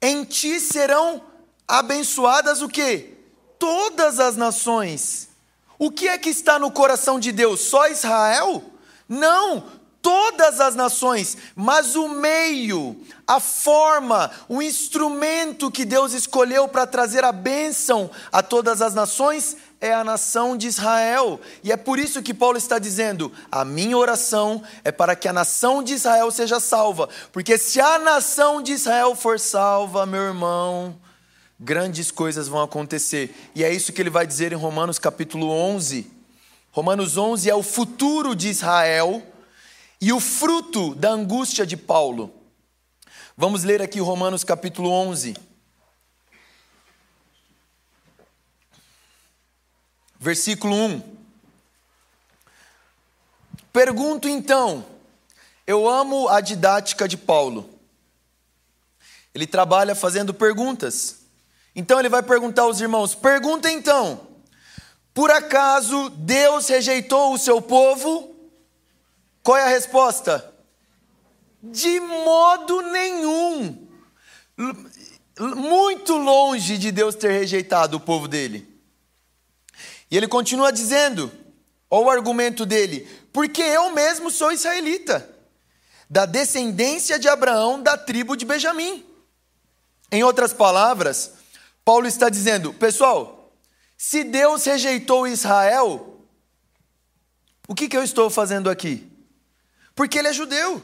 [0.00, 1.22] Em ti serão
[1.66, 3.14] abençoadas o quê?
[3.58, 5.28] Todas as nações.
[5.78, 7.60] O que é que está no coração de Deus?
[7.60, 8.62] Só Israel?
[9.08, 9.64] Não,
[10.06, 17.24] todas as nações, mas o meio, a forma, o instrumento que Deus escolheu para trazer
[17.24, 21.40] a bênção a todas as nações é a nação de Israel.
[21.62, 25.32] E é por isso que Paulo está dizendo: a minha oração é para que a
[25.32, 27.08] nação de Israel seja salva.
[27.32, 30.98] Porque se a nação de Israel for salva, meu irmão,
[31.58, 33.34] grandes coisas vão acontecer.
[33.54, 36.10] E é isso que ele vai dizer em Romanos capítulo 11.
[36.70, 39.22] Romanos 11 é o futuro de Israel
[40.00, 42.32] e o fruto da angústia de Paulo.
[43.36, 45.34] Vamos ler aqui Romanos capítulo 11.
[50.18, 51.16] Versículo 1.
[53.72, 54.84] Pergunto então,
[55.66, 57.68] eu amo a didática de Paulo.
[59.34, 61.18] Ele trabalha fazendo perguntas.
[61.74, 64.26] Então ele vai perguntar aos irmãos: pergunta então,
[65.12, 68.34] por acaso Deus rejeitou o seu povo?
[69.42, 70.52] Qual é a resposta?
[71.62, 73.86] De modo nenhum.
[75.38, 78.75] Muito longe de Deus ter rejeitado o povo dele.
[80.10, 81.30] E ele continua dizendo,
[81.90, 85.28] olha o argumento dele, porque eu mesmo sou israelita,
[86.08, 89.04] da descendência de Abraão, da tribo de Benjamim.
[90.10, 91.32] Em outras palavras,
[91.84, 93.52] Paulo está dizendo, pessoal,
[93.96, 96.20] se Deus rejeitou Israel,
[97.66, 99.10] o que, que eu estou fazendo aqui?
[99.94, 100.82] Porque ele é judeu.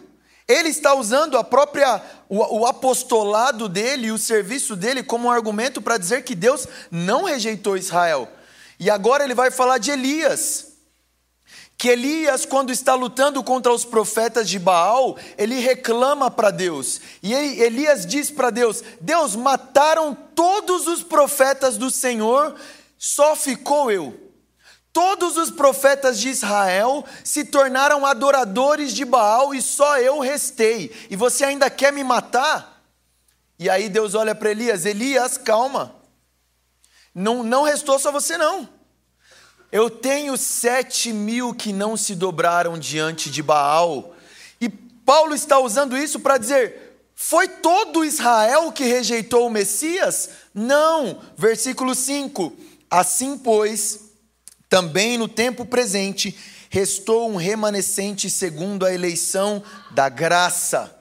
[0.49, 5.31] Ele está usando a própria o, o apostolado dele e o serviço dele como um
[5.31, 8.29] argumento para dizer que Deus não rejeitou Israel.
[8.83, 10.72] E agora ele vai falar de Elias.
[11.78, 17.01] Que Elias, quando está lutando contra os profetas de Baal, ele reclama para Deus.
[17.22, 22.57] E Elias diz para Deus: Deus, mataram todos os profetas do Senhor,
[22.99, 24.18] só ficou eu.
[24.93, 30.93] Todos os profetas de Israel se tornaram adoradores de Baal e só eu restei.
[31.09, 32.83] E você ainda quer me matar?
[33.61, 36.03] E aí Deus olha para Elias: Elias, calma.
[37.14, 38.68] Não, não restou só você, não.
[39.73, 44.14] Eu tenho sete mil que não se dobraram diante de Baal.
[44.61, 50.29] E Paulo está usando isso para dizer: foi todo Israel que rejeitou o Messias?
[50.53, 51.20] Não.
[51.39, 52.53] Versículo 5:
[52.91, 54.11] Assim, pois,
[54.68, 56.37] também no tempo presente,
[56.68, 59.62] restou um remanescente segundo a eleição
[59.93, 60.95] da graça.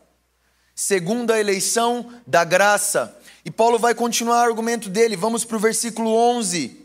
[0.74, 3.18] Segundo a eleição da graça.
[3.44, 5.18] E Paulo vai continuar o argumento dele.
[5.18, 6.81] Vamos para o versículo 11.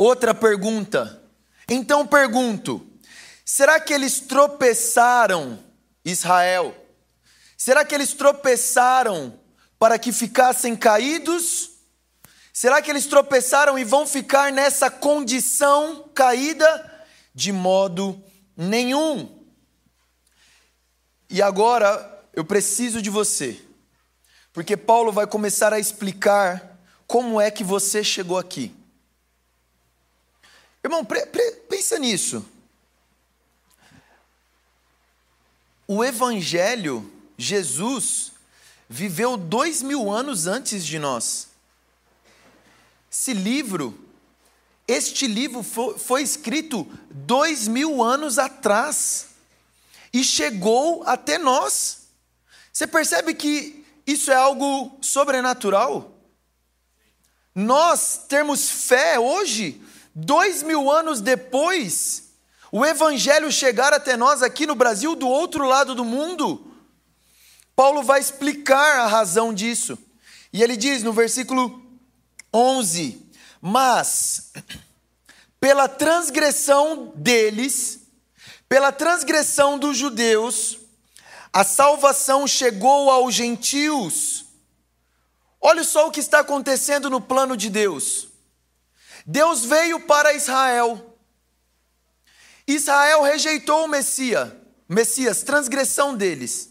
[0.00, 1.22] Outra pergunta.
[1.68, 2.90] Então pergunto:
[3.44, 5.62] será que eles tropeçaram,
[6.02, 6.74] Israel?
[7.54, 9.38] Será que eles tropeçaram
[9.78, 11.72] para que ficassem caídos?
[12.50, 17.04] Será que eles tropeçaram e vão ficar nessa condição caída?
[17.34, 18.24] De modo
[18.56, 19.44] nenhum.
[21.28, 23.60] E agora eu preciso de você,
[24.50, 28.79] porque Paulo vai começar a explicar como é que você chegou aqui.
[30.82, 31.06] Irmão,
[31.68, 32.44] pensa nisso.
[35.86, 38.32] O Evangelho, Jesus,
[38.88, 41.48] viveu dois mil anos antes de nós.
[43.10, 43.98] Esse livro,
[44.86, 49.26] este livro foi, foi escrito dois mil anos atrás
[50.12, 52.02] e chegou até nós.
[52.72, 56.16] Você percebe que isso é algo sobrenatural?
[57.54, 59.80] Nós termos fé hoje,
[60.14, 62.30] dois mil anos depois,
[62.72, 66.72] o Evangelho chegar até nós aqui no Brasil, do outro lado do mundo.
[67.74, 69.98] Paulo vai explicar a razão disso.
[70.52, 71.82] E ele diz no versículo
[72.52, 73.20] 11:
[73.60, 74.52] Mas,
[75.58, 78.00] pela transgressão deles,
[78.68, 80.78] pela transgressão dos judeus,
[81.52, 84.44] a salvação chegou aos gentios.
[85.60, 88.29] Olha só o que está acontecendo no plano de Deus.
[89.26, 91.16] Deus veio para Israel.
[92.66, 94.52] Israel rejeitou o Messias,
[94.88, 96.70] Messias, transgressão deles.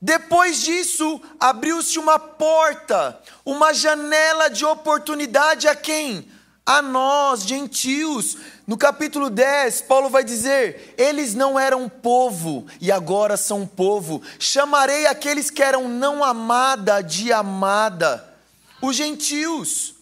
[0.00, 6.30] Depois disso, abriu-se uma porta, uma janela de oportunidade a quem?
[6.64, 8.36] A nós, gentios.
[8.66, 14.22] No capítulo 10, Paulo vai dizer: Eles não eram povo e agora são povo.
[14.38, 18.32] Chamarei aqueles que eram não amada de amada,
[18.82, 19.95] os gentios.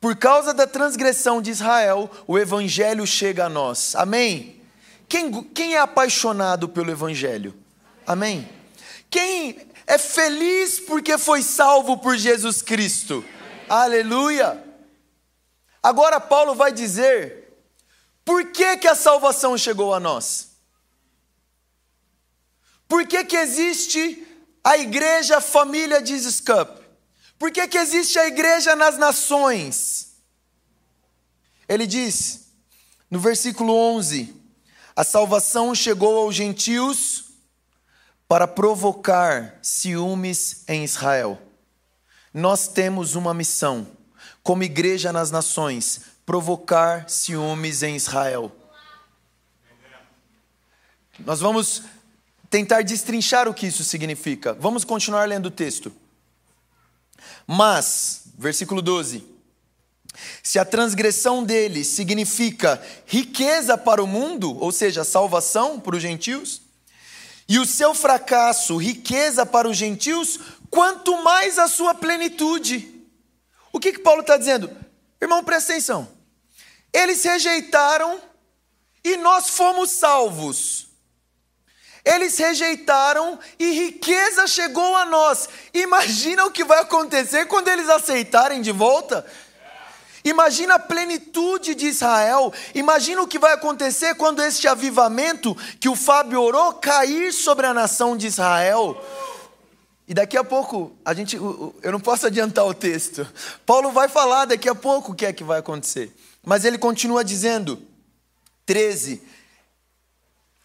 [0.00, 3.94] Por causa da transgressão de Israel, o evangelho chega a nós.
[3.94, 4.60] Amém?
[5.08, 7.54] Quem, quem é apaixonado pelo evangelho?
[8.06, 8.48] Amém?
[9.08, 13.24] Quem é feliz porque foi salvo por Jesus Cristo?
[13.68, 14.62] Aleluia!
[15.82, 17.46] Agora Paulo vai dizer
[18.24, 20.50] por que, que a salvação chegou a nós.
[22.88, 24.26] Por que, que existe
[24.62, 26.85] a igreja família Jesus Cup?
[27.38, 30.14] Por que, que existe a igreja nas nações?
[31.68, 32.48] Ele diz,
[33.10, 34.34] no versículo 11:
[34.94, 37.24] a salvação chegou aos gentios
[38.26, 41.40] para provocar ciúmes em Israel.
[42.32, 43.86] Nós temos uma missão,
[44.42, 48.50] como igreja nas nações, provocar ciúmes em Israel.
[51.18, 51.82] Nós vamos
[52.50, 54.54] tentar destrinchar o que isso significa.
[54.54, 55.92] Vamos continuar lendo o texto.
[57.46, 59.24] Mas, versículo 12:
[60.42, 66.62] se a transgressão deles significa riqueza para o mundo, ou seja, salvação para os gentios,
[67.48, 73.04] e o seu fracasso, riqueza para os gentios, quanto mais a sua plenitude.
[73.72, 74.70] O que, que Paulo está dizendo?
[75.20, 76.08] Irmão, presta atenção.
[76.92, 78.20] Eles rejeitaram
[79.04, 80.85] e nós fomos salvos.
[82.06, 85.48] Eles rejeitaram e riqueza chegou a nós.
[85.74, 89.26] Imagina o que vai acontecer quando eles aceitarem de volta.
[90.24, 92.52] Imagina a plenitude de Israel.
[92.76, 97.74] Imagina o que vai acontecer quando este avivamento que o Fábio orou cair sobre a
[97.74, 99.04] nação de Israel.
[100.06, 103.26] E daqui a pouco, a gente, eu não posso adiantar o texto.
[103.66, 106.14] Paulo vai falar daqui a pouco o que é que vai acontecer.
[106.44, 107.82] Mas ele continua dizendo,
[108.64, 109.20] 13,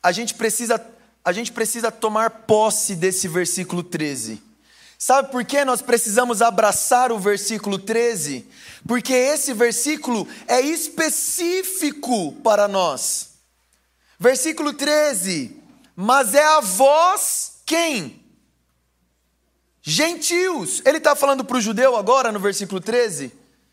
[0.03, 0.79] a gente precisa,
[1.23, 4.41] a gente precisa tomar posse desse versículo 13.
[4.97, 8.47] Sabe por que nós precisamos abraçar o versículo 13?
[8.87, 13.29] Porque esse versículo é específico para nós.
[14.19, 15.59] Versículo 13:
[15.95, 18.23] Mas é a vós quem?
[19.81, 20.81] Gentios.
[20.85, 23.31] Ele está falando para o judeu agora no versículo 13?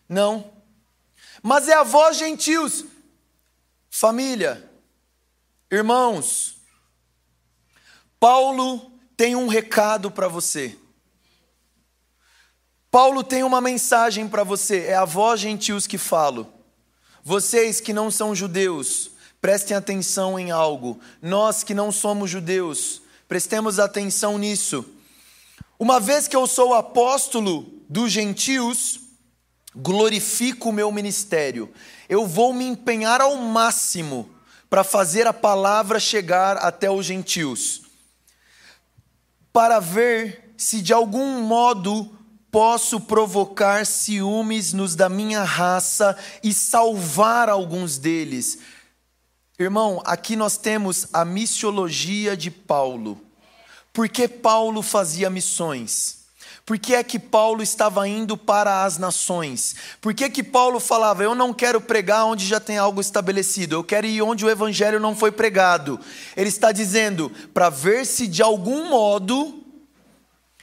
[0.08, 0.50] Não.
[1.42, 2.84] Mas é a vós gentios.
[3.90, 4.70] Família,
[5.70, 6.57] irmãos,
[8.20, 10.76] Paulo tem um recado para você.
[12.90, 16.52] Paulo tem uma mensagem para você, é a vós gentios que falo.
[17.22, 19.10] Vocês que não são judeus,
[19.40, 20.98] prestem atenção em algo.
[21.20, 24.84] Nós que não somos judeus, prestemos atenção nisso.
[25.78, 29.00] Uma vez que eu sou apóstolo dos gentios,
[29.76, 31.70] glorifico o meu ministério.
[32.08, 34.30] Eu vou me empenhar ao máximo
[34.68, 37.82] para fazer a palavra chegar até os gentios,
[39.52, 42.16] para ver se de algum modo
[42.50, 48.58] posso provocar ciúmes nos da minha raça e salvar alguns deles.
[49.58, 53.20] Irmão, aqui nós temos a missiologia de Paulo.
[53.92, 56.17] Por que Paulo fazia missões?
[56.68, 59.74] Por que é que Paulo estava indo para as nações?
[60.02, 63.82] Por que, que Paulo falava, eu não quero pregar onde já tem algo estabelecido, eu
[63.82, 65.98] quero ir onde o evangelho não foi pregado?
[66.36, 69.64] Ele está dizendo, para ver se de algum modo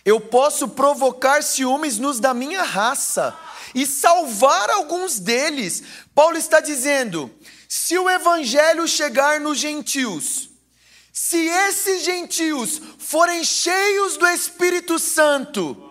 [0.06, 3.36] eu posso provocar ciúmes nos da minha raça
[3.74, 5.82] e salvar alguns deles.
[6.14, 7.32] Paulo está dizendo:
[7.68, 10.52] se o evangelho chegar nos gentios,
[11.12, 15.85] se esses gentios forem cheios do Espírito Santo,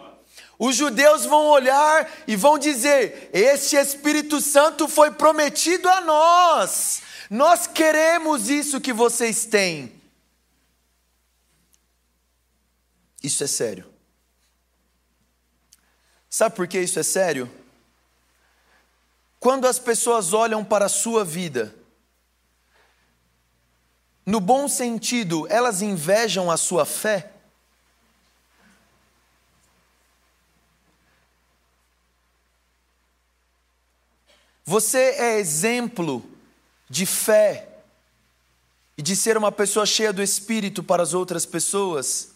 [0.66, 7.66] os judeus vão olhar e vão dizer: Este Espírito Santo foi prometido a nós, nós
[7.66, 9.92] queremos isso que vocês têm.
[13.22, 13.92] Isso é sério.
[16.30, 17.50] Sabe por que isso é sério?
[19.38, 21.74] Quando as pessoas olham para a sua vida,
[24.24, 27.33] no bom sentido, elas invejam a sua fé.
[34.64, 36.24] Você é exemplo
[36.88, 37.68] de fé
[38.96, 42.30] e de ser uma pessoa cheia do Espírito para as outras pessoas.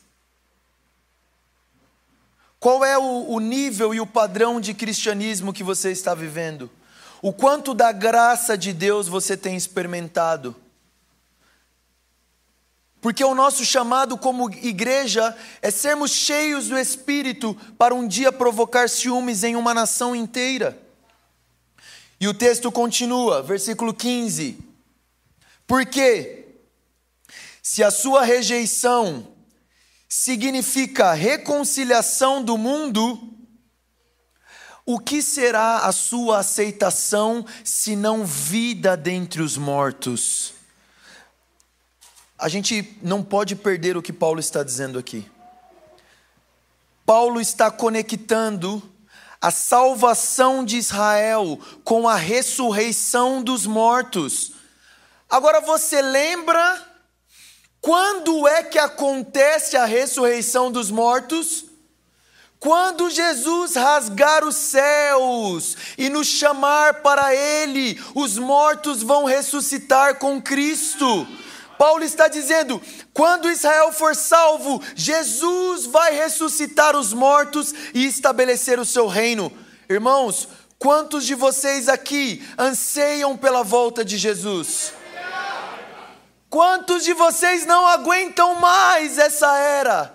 [2.60, 6.68] Qual é o, o nível e o padrão de cristianismo que você está vivendo?
[7.22, 10.54] O quanto da graça de Deus você tem experimentado?
[13.00, 18.88] Porque o nosso chamado como igreja é sermos cheios do Espírito para um dia provocar
[18.88, 20.87] ciúmes em uma nação inteira.
[22.20, 24.58] E o texto continua, versículo 15.
[25.66, 26.46] Porque
[27.62, 29.28] se a sua rejeição
[30.08, 33.34] significa reconciliação do mundo,
[34.86, 40.54] o que será a sua aceitação se não vida dentre os mortos?
[42.38, 45.30] A gente não pode perder o que Paulo está dizendo aqui.
[47.04, 48.82] Paulo está conectando
[49.40, 54.52] a salvação de Israel com a ressurreição dos mortos.
[55.30, 56.86] Agora você lembra
[57.80, 61.66] quando é que acontece a ressurreição dos mortos?
[62.58, 70.42] Quando Jesus rasgar os céus e nos chamar para Ele, os mortos vão ressuscitar com
[70.42, 71.26] Cristo.
[71.78, 72.82] Paulo está dizendo:
[73.14, 79.50] quando Israel for salvo, Jesus vai ressuscitar os mortos e estabelecer o seu reino.
[79.88, 80.48] Irmãos,
[80.78, 84.92] quantos de vocês aqui anseiam pela volta de Jesus?
[86.50, 90.14] Quantos de vocês não aguentam mais essa era?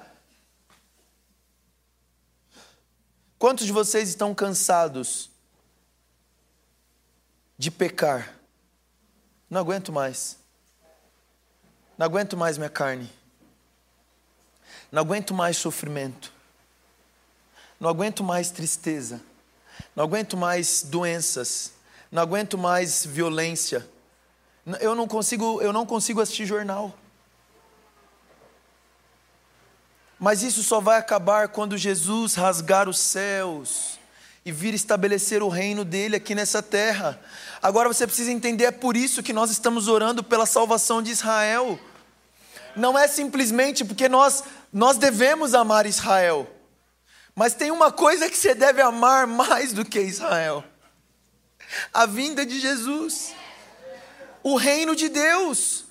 [3.37, 5.29] Quantos de vocês estão cansados
[7.57, 8.33] de pecar?
[9.49, 10.42] Não aguento mais.
[12.03, 13.09] Não aguento mais minha carne.
[14.91, 16.33] Não aguento mais sofrimento.
[17.79, 19.21] Não aguento mais tristeza.
[19.95, 21.71] Não aguento mais doenças.
[22.11, 23.87] Não aguento mais violência.
[24.81, 26.93] Eu não consigo, eu não consigo assistir jornal.
[30.19, 33.97] Mas isso só vai acabar quando Jesus rasgar os céus
[34.43, 37.17] e vir estabelecer o reino dele aqui nessa terra.
[37.61, 41.79] Agora você precisa entender, é por isso que nós estamos orando pela salvação de Israel.
[42.75, 46.49] Não é simplesmente porque nós, nós devemos amar Israel,
[47.35, 50.63] mas tem uma coisa que você deve amar mais do que Israel:
[51.93, 53.33] a vinda de Jesus
[54.43, 55.85] o reino de Deus.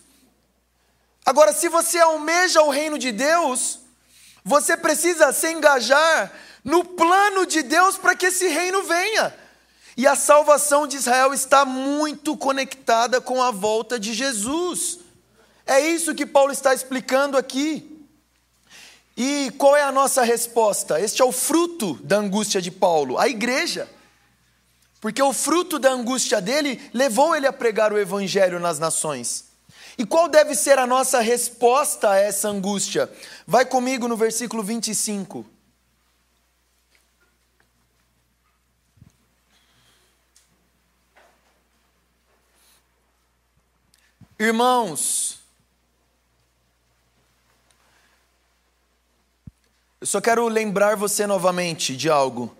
[1.25, 3.81] Agora, se você almeja o reino de Deus,
[4.45, 6.33] Você precisa se engajar
[6.65, 9.33] no plano de Deus para que esse reino venha.
[9.97, 14.99] E a salvação de Israel está muito conectada com a volta de Jesus.
[15.67, 17.89] É isso que Paulo está explicando aqui.
[19.17, 21.01] E qual é a nossa resposta?
[21.01, 23.89] Este é o fruto da angústia de Paulo, a igreja.
[25.01, 29.45] Porque o fruto da angústia dele levou ele a pregar o evangelho nas nações.
[29.99, 33.11] E qual deve ser a nossa resposta a essa angústia?
[33.47, 35.45] Vai comigo no versículo 25.
[44.39, 45.42] Irmãos,
[50.03, 52.53] eu só quero lembrar você novamente de algo.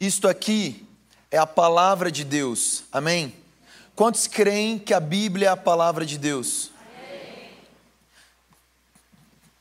[0.00, 0.84] Isto aqui
[1.30, 3.32] é a palavra de Deus, amém?
[3.94, 6.72] Quantos creem que a Bíblia é a palavra de Deus?
[6.76, 7.50] Amém.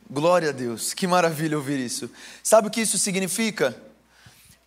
[0.09, 2.09] Glória a Deus, que maravilha ouvir isso.
[2.41, 3.79] Sabe o que isso significa?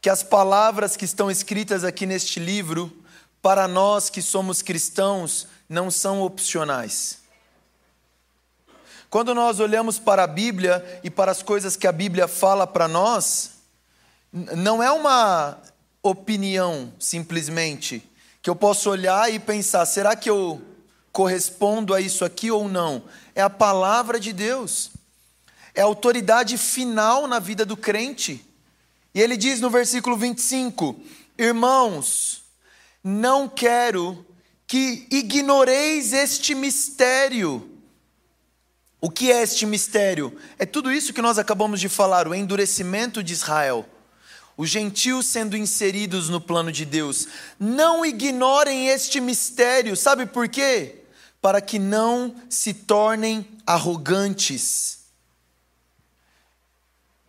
[0.00, 2.96] Que as palavras que estão escritas aqui neste livro,
[3.42, 7.18] para nós que somos cristãos, não são opcionais.
[9.10, 12.86] Quando nós olhamos para a Bíblia e para as coisas que a Bíblia fala para
[12.86, 13.50] nós,
[14.32, 15.58] não é uma
[16.00, 18.08] opinião simplesmente,
[18.40, 20.62] que eu posso olhar e pensar: será que eu
[21.10, 23.02] correspondo a isso aqui ou não?
[23.34, 24.92] É a palavra de Deus,
[25.74, 28.46] é a autoridade final na vida do crente.
[29.12, 30.94] E ele diz no versículo 25:
[31.36, 32.44] Irmãos,
[33.02, 34.24] não quero
[34.68, 37.69] que ignoreis este mistério.
[39.00, 40.36] O que é este mistério?
[40.58, 43.88] É tudo isso que nós acabamos de falar, o endurecimento de Israel,
[44.56, 47.26] os gentios sendo inseridos no plano de Deus.
[47.58, 50.96] Não ignorem este mistério, sabe por quê?
[51.40, 54.98] Para que não se tornem arrogantes.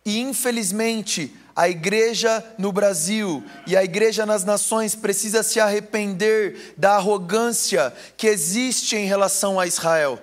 [0.04, 6.96] E infelizmente, a igreja no Brasil e a igreja nas nações precisa se arrepender da
[6.96, 10.20] arrogância que existe em relação a Israel.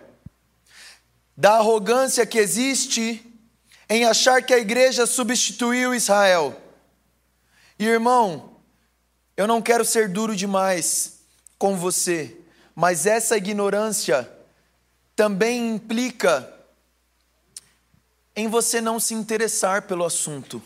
[1.40, 3.26] Da arrogância que existe
[3.90, 6.62] em achar que a igreja substituiu Israel.
[7.80, 8.58] E irmão,
[9.38, 11.20] eu não quero ser duro demais
[11.58, 12.36] com você,
[12.76, 14.30] mas essa ignorância
[15.16, 16.54] também implica
[18.36, 20.62] em você não se interessar pelo assunto.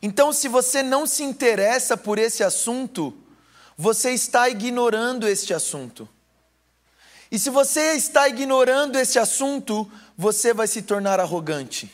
[0.00, 3.14] Então, se você não se interessa por esse assunto,
[3.76, 6.08] você está ignorando este assunto.
[7.30, 11.92] E se você está ignorando este assunto, você vai se tornar arrogante.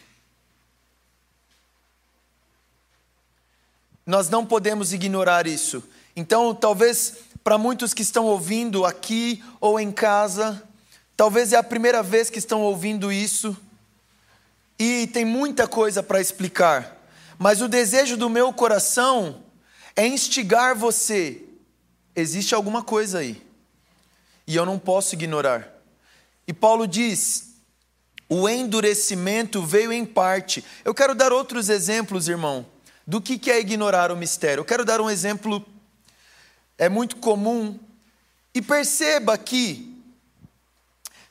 [4.07, 5.83] Nós não podemos ignorar isso.
[6.15, 10.63] Então, talvez para muitos que estão ouvindo aqui ou em casa,
[11.17, 13.57] talvez é a primeira vez que estão ouvindo isso,
[14.79, 16.97] e tem muita coisa para explicar.
[17.39, 19.43] Mas o desejo do meu coração
[19.95, 21.45] é instigar você.
[22.15, 23.46] Existe alguma coisa aí.
[24.47, 25.69] E eu não posso ignorar.
[26.47, 27.55] E Paulo diz:
[28.29, 30.65] o endurecimento veio em parte.
[30.85, 32.67] Eu quero dar outros exemplos, irmão,
[33.07, 34.61] do que é ignorar o mistério.
[34.61, 35.65] Eu quero dar um exemplo,
[36.77, 37.79] é muito comum.
[38.55, 39.95] E perceba que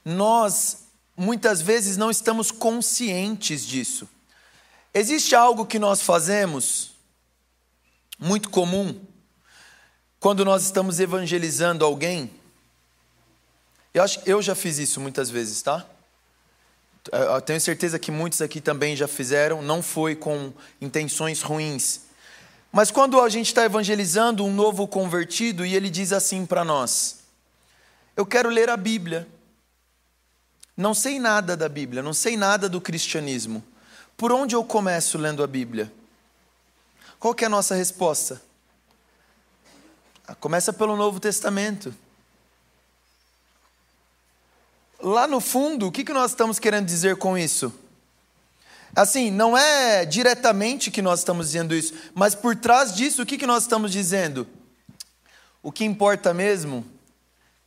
[0.04, 0.86] nós
[1.18, 4.08] muitas vezes não estamos conscientes disso.
[4.94, 6.92] Existe algo que nós fazemos,
[8.18, 9.00] muito comum,
[10.20, 12.32] quando nós estamos evangelizando alguém.
[13.96, 15.86] Eu, acho, eu já fiz isso muitas vezes, tá?
[17.14, 22.02] Eu tenho certeza que muitos aqui também já fizeram, não foi com intenções ruins.
[22.74, 27.20] Mas quando a gente está evangelizando um novo convertido e ele diz assim para nós:
[28.18, 29.30] Eu quero ler a Bíblia.
[30.76, 33.64] Não sei nada da Bíblia, não sei nada do cristianismo.
[34.18, 35.90] Por onde eu começo lendo a Bíblia?
[37.18, 38.42] Qual é a nossa resposta?
[40.28, 41.96] Ah, começa pelo Novo Testamento.
[45.08, 47.72] Lá no fundo, o que nós estamos querendo dizer com isso?
[48.96, 53.46] Assim, não é diretamente que nós estamos dizendo isso, mas por trás disso, o que
[53.46, 54.48] nós estamos dizendo?
[55.62, 56.84] O que importa mesmo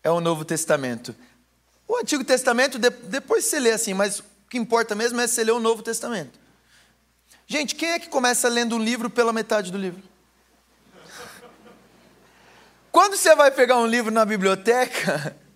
[0.02, 1.14] é o Novo Testamento.
[1.86, 5.52] O Antigo Testamento, depois você lê assim, mas o que importa mesmo é você ler
[5.52, 6.40] o Novo Testamento.
[7.46, 10.02] Gente, quem é que começa lendo um livro pela metade do livro?
[12.90, 15.36] Quando você vai pegar um livro na biblioteca,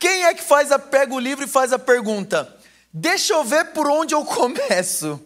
[0.00, 2.56] quem é que faz a pega o livro e faz a pergunta?
[2.90, 5.20] Deixa eu ver por onde eu começo.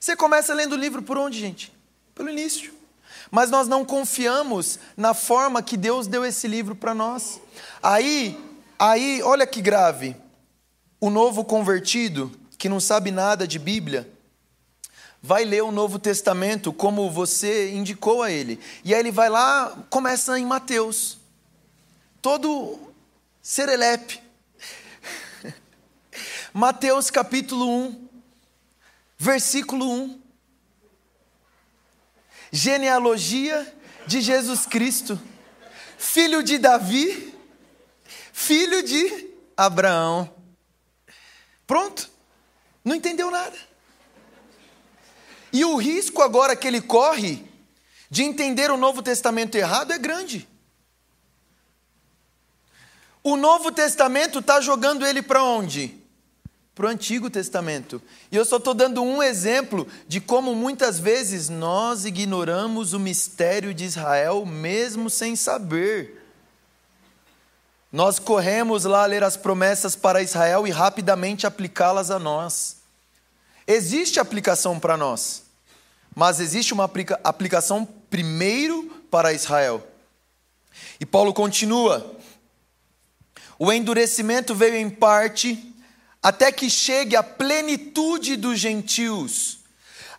[0.00, 1.70] Você começa lendo o livro por onde, gente?
[2.14, 2.72] Pelo início.
[3.30, 7.38] Mas nós não confiamos na forma que Deus deu esse livro para nós.
[7.82, 8.42] Aí,
[8.78, 10.16] aí, olha que grave.
[10.98, 14.10] o novo convertido, que não sabe nada de Bíblia,
[15.22, 18.58] vai ler o Novo Testamento como você indicou a ele.
[18.82, 21.18] E aí ele vai lá, começa em Mateus.
[22.22, 22.93] Todo
[23.44, 24.22] serelepe.
[26.54, 28.08] Mateus capítulo 1,
[29.18, 30.22] versículo 1.
[32.50, 33.76] Genealogia
[34.06, 35.20] de Jesus Cristo,
[35.98, 37.34] filho de Davi,
[38.32, 40.32] filho de Abraão.
[41.66, 42.10] Pronto,
[42.82, 43.58] não entendeu nada.
[45.52, 47.44] E o risco agora que ele corre
[48.08, 50.48] de entender o Novo Testamento errado é grande.
[53.26, 55.98] O Novo Testamento está jogando ele para onde?
[56.74, 58.02] Para o Antigo Testamento.
[58.30, 63.72] E eu só estou dando um exemplo de como muitas vezes nós ignoramos o mistério
[63.72, 66.22] de Israel, mesmo sem saber.
[67.90, 72.76] Nós corremos lá ler as promessas para Israel e rapidamente aplicá-las a nós.
[73.66, 75.44] Existe aplicação para nós,
[76.14, 79.82] mas existe uma aplica aplicação primeiro para Israel.
[81.00, 82.18] E Paulo continua:
[83.58, 85.74] o endurecimento veio em parte
[86.22, 89.58] até que chegue a plenitude dos gentios,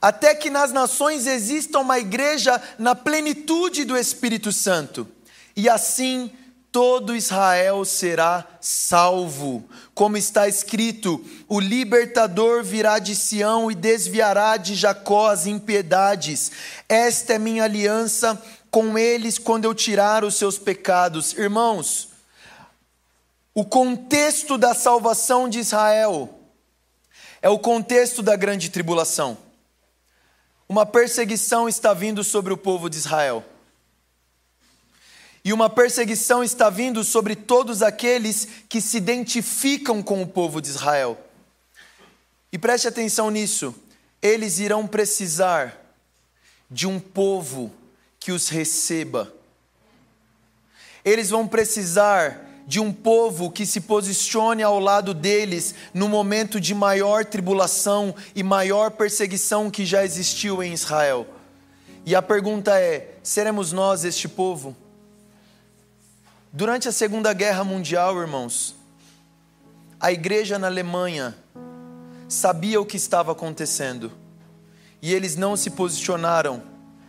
[0.01, 5.07] até que nas nações exista uma igreja na plenitude do Espírito Santo.
[5.55, 6.31] E assim
[6.71, 9.63] todo Israel será salvo.
[9.93, 16.51] Como está escrito: o libertador virá de Sião e desviará de Jacó as impiedades.
[16.87, 21.33] Esta é minha aliança com eles quando eu tirar os seus pecados.
[21.33, 22.09] Irmãos,
[23.55, 26.37] o contexto da salvação de Israel
[27.41, 29.37] é o contexto da grande tribulação.
[30.67, 33.45] Uma perseguição está vindo sobre o povo de Israel.
[35.41, 40.69] E uma perseguição está vindo sobre todos aqueles que se identificam com o povo de
[40.69, 41.17] Israel.
[42.51, 43.73] E preste atenção nisso,
[44.21, 45.79] eles irão precisar
[46.69, 47.71] de um povo
[48.19, 49.31] que os receba.
[51.05, 56.73] Eles vão precisar de um povo que se posicione ao lado deles no momento de
[56.73, 61.27] maior tribulação e maior perseguição que já existiu em Israel.
[62.05, 64.75] E a pergunta é: seremos nós este povo?
[66.51, 68.75] Durante a Segunda Guerra Mundial, irmãos,
[69.99, 71.35] a igreja na Alemanha
[72.27, 74.11] sabia o que estava acontecendo
[75.01, 76.63] e eles não se posicionaram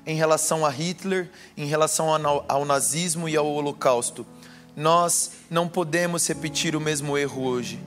[0.05, 2.09] em relação a Hitler, em relação
[2.47, 4.27] ao nazismo e ao Holocausto.
[4.77, 7.81] Nós não podemos repetir o mesmo erro hoje.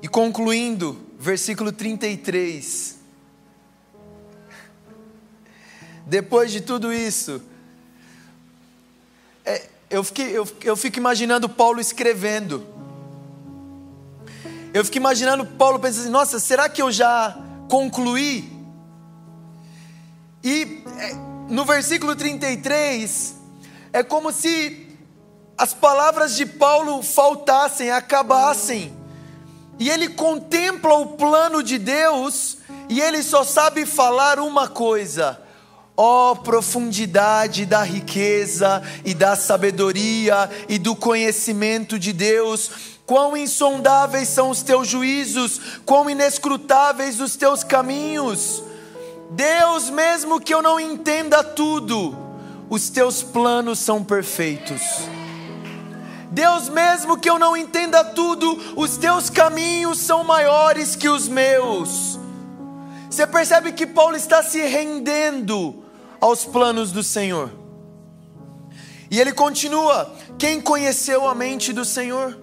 [0.00, 2.96] E concluindo, versículo 33.
[6.06, 7.42] Depois de tudo isso,
[9.44, 12.66] é, eu, fiquei, eu, eu fico imaginando Paulo escrevendo.
[14.72, 17.38] Eu fico imaginando Paulo pensando assim: nossa, será que eu já
[17.68, 18.50] concluí?
[20.42, 21.14] E é,
[21.48, 23.43] no versículo 33,
[23.94, 24.88] é como se
[25.56, 28.92] as palavras de Paulo faltassem, acabassem.
[29.78, 35.40] E ele contempla o plano de Deus e ele só sabe falar uma coisa:
[35.96, 44.26] Ó oh, profundidade da riqueza e da sabedoria e do conhecimento de Deus, quão insondáveis
[44.26, 48.60] são os teus juízos, quão inescrutáveis os teus caminhos.
[49.30, 52.23] Deus, mesmo que eu não entenda tudo,
[52.74, 54.82] os teus planos são perfeitos.
[56.32, 62.18] Deus, mesmo que eu não entenda tudo, os teus caminhos são maiores que os meus.
[63.08, 65.84] Você percebe que Paulo está se rendendo
[66.20, 67.52] aos planos do Senhor.
[69.08, 72.36] E ele continua: quem conheceu a mente do Senhor?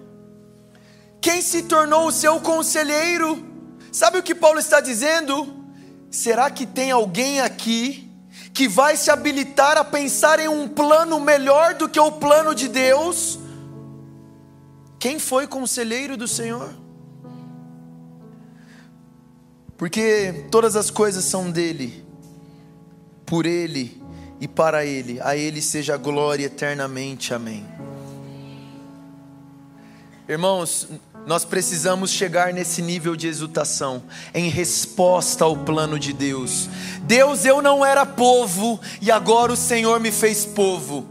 [1.20, 3.44] Quem se tornou o seu conselheiro?
[3.92, 5.62] Sabe o que Paulo está dizendo?
[6.10, 8.11] Será que tem alguém aqui
[8.52, 12.68] que vai se habilitar a pensar em um plano melhor do que o plano de
[12.68, 13.38] Deus?
[14.98, 16.72] Quem foi conselheiro do Senhor?
[19.76, 22.04] Porque todas as coisas são dele
[23.26, 24.00] por Ele
[24.40, 25.20] e para Ele.
[25.20, 27.34] A Ele seja a glória eternamente.
[27.34, 27.66] Amém.
[30.28, 30.88] Irmãos,
[31.26, 34.02] nós precisamos chegar nesse nível de exultação,
[34.34, 36.68] em resposta ao plano de Deus.
[37.02, 41.06] Deus, eu não era povo e agora o Senhor me fez povo.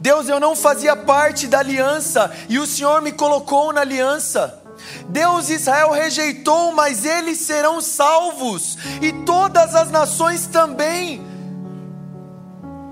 [0.00, 4.60] Deus, eu não fazia parte da aliança e o Senhor me colocou na aliança.
[5.08, 11.22] Deus Israel rejeitou, mas eles serão salvos, e todas as nações também.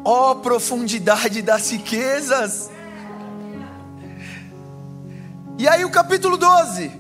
[0.05, 2.71] Ó oh, profundidade das riquezas!
[5.59, 6.93] E aí o capítulo 12.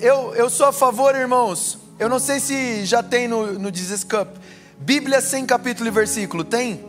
[0.00, 1.78] Eu, eu sou a favor, irmãos.
[1.98, 4.36] Eu não sei se já tem no, no Jesus Cup.
[4.78, 6.42] Bíblia sem capítulo e versículo.
[6.42, 6.82] Tem?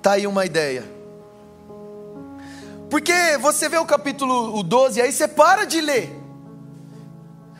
[0.00, 0.90] Tá aí uma ideia.
[2.88, 3.12] Porque
[3.42, 6.10] você vê o capítulo 12, aí você para de ler.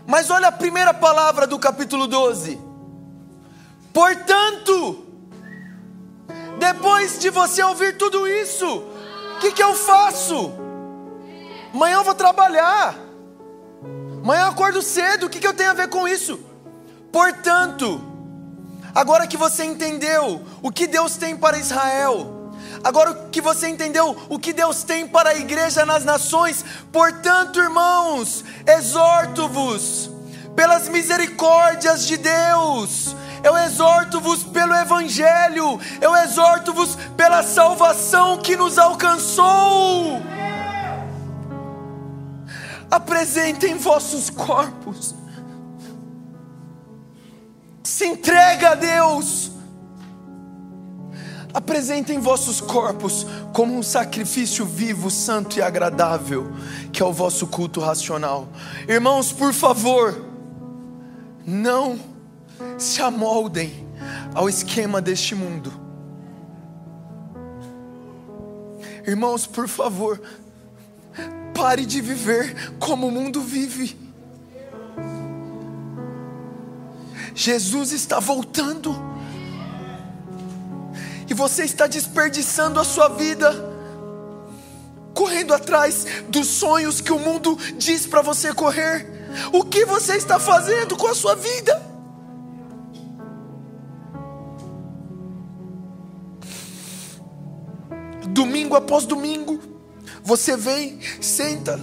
[0.06, 2.58] Mas olha a primeira palavra do capítulo 12.
[3.92, 5.04] Portanto,
[6.58, 10.67] depois de você ouvir tudo isso, o que, que eu faço?
[11.78, 12.92] Amanhã eu vou trabalhar.
[14.20, 15.26] Amanhã eu acordo cedo.
[15.26, 16.40] O que, que eu tenho a ver com isso?
[17.12, 18.02] Portanto,
[18.92, 22.50] agora que você entendeu o que Deus tem para Israel,
[22.82, 28.44] agora que você entendeu o que Deus tem para a igreja nas nações, portanto, irmãos,
[28.66, 30.10] exorto-vos
[30.56, 33.14] pelas misericórdias de Deus,
[33.44, 40.20] eu exorto-vos pelo Evangelho, eu exorto-vos pela salvação que nos alcançou.
[42.90, 45.14] Apresentem vossos corpos,
[47.82, 49.48] se entrega a Deus
[51.52, 56.52] Apresentem vossos corpos como um sacrifício vivo, santo e agradável,
[56.92, 58.48] que é o vosso culto racional.
[58.86, 60.24] Irmãos, por favor,
[61.46, 61.98] não
[62.76, 63.88] se amoldem
[64.34, 65.72] ao esquema deste mundo.
[69.06, 70.20] Irmãos, por favor,
[71.58, 73.98] pare de viver como o mundo vive.
[77.34, 78.94] Jesus está voltando
[81.28, 83.52] e você está desperdiçando a sua vida,
[85.12, 89.18] correndo atrás dos sonhos que o mundo diz para você correr.
[89.52, 91.82] O que você está fazendo com a sua vida?
[98.28, 99.57] Domingo após domingo,
[100.28, 101.80] você vem, senta,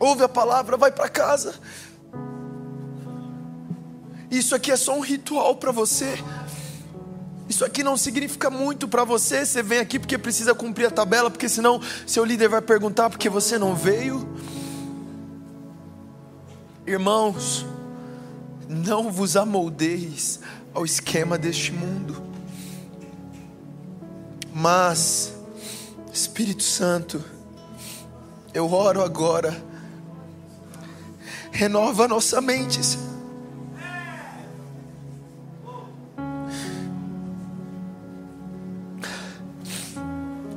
[0.00, 1.54] ouve a palavra, vai para casa.
[4.28, 6.18] Isso aqui é só um ritual para você.
[7.48, 9.46] Isso aqui não significa muito para você.
[9.46, 13.28] Você vem aqui porque precisa cumprir a tabela, porque senão seu líder vai perguntar porque
[13.28, 14.28] você não veio.
[16.84, 17.64] Irmãos,
[18.68, 20.40] não vos amoldeis
[20.74, 22.20] ao esquema deste mundo,
[24.52, 25.32] mas,
[26.12, 27.22] Espírito Santo,
[28.52, 29.56] eu oro agora,
[31.52, 33.10] renova nossa mente, Senhor.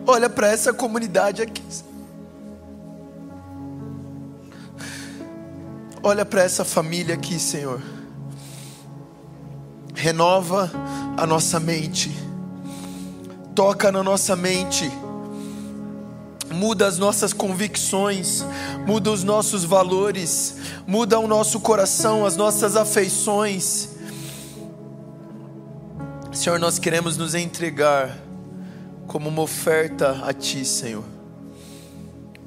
[0.05, 1.63] Olha para essa comunidade aqui.
[6.03, 7.81] Olha para essa família aqui, Senhor.
[9.95, 10.69] Renova
[11.15, 12.11] a nossa mente.
[13.55, 14.91] Toca na nossa mente.
[16.53, 18.45] Muda as nossas convicções,
[18.85, 23.89] muda os nossos valores, muda o nosso coração, as nossas afeições.
[26.31, 28.17] Senhor, nós queremos nos entregar
[29.07, 31.03] como uma oferta a Ti, Senhor.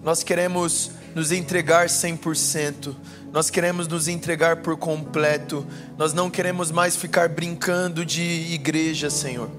[0.02, 2.94] Nós queremos nos entregar 100%,
[3.32, 5.66] nós queremos nos entregar por completo,
[5.98, 9.50] nós não queremos mais ficar brincando de igreja, Senhor.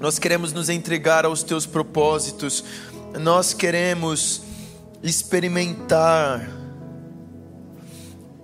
[0.00, 2.64] Nós queremos nos entregar aos Teus propósitos,
[3.14, 4.42] nós queremos
[5.02, 6.48] experimentar.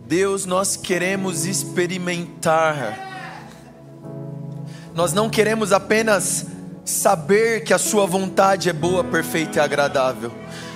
[0.07, 3.01] Deus, nós queremos experimentar.
[4.95, 6.47] Nós não queremos apenas
[6.85, 10.31] saber que a Sua vontade é boa, perfeita e agradável.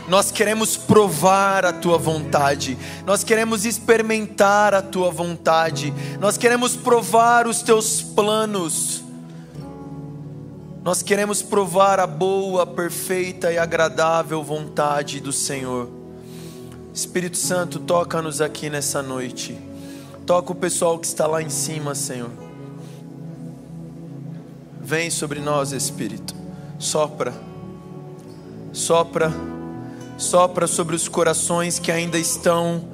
[0.09, 7.47] Nós queremos provar a tua vontade, nós queremos experimentar a tua vontade, nós queremos provar
[7.47, 9.05] os teus planos,
[10.89, 15.86] nós queremos provar a boa, perfeita e agradável vontade do Senhor.
[16.95, 19.59] Espírito Santo, toca-nos aqui nessa noite,
[20.24, 22.30] toca o pessoal que está lá em cima, Senhor.
[24.80, 26.34] Vem sobre nós, Espírito.
[26.78, 27.34] Sopra.
[28.72, 29.30] Sopra.
[30.16, 32.89] Sopra sobre os corações que ainda estão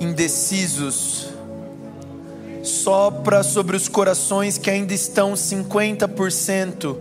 [0.00, 1.28] indecisos.
[2.68, 6.96] Sopra sobre os corações que ainda estão 50%.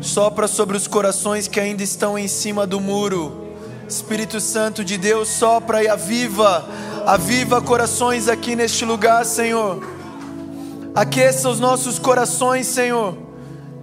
[0.00, 3.48] Sopra sobre os corações que ainda estão em cima do muro.
[3.88, 6.68] Espírito Santo de Deus, sopra e aviva.
[7.04, 10.00] Aviva corações aqui neste lugar, Senhor
[10.94, 13.16] Aqueça os nossos corações, Senhor.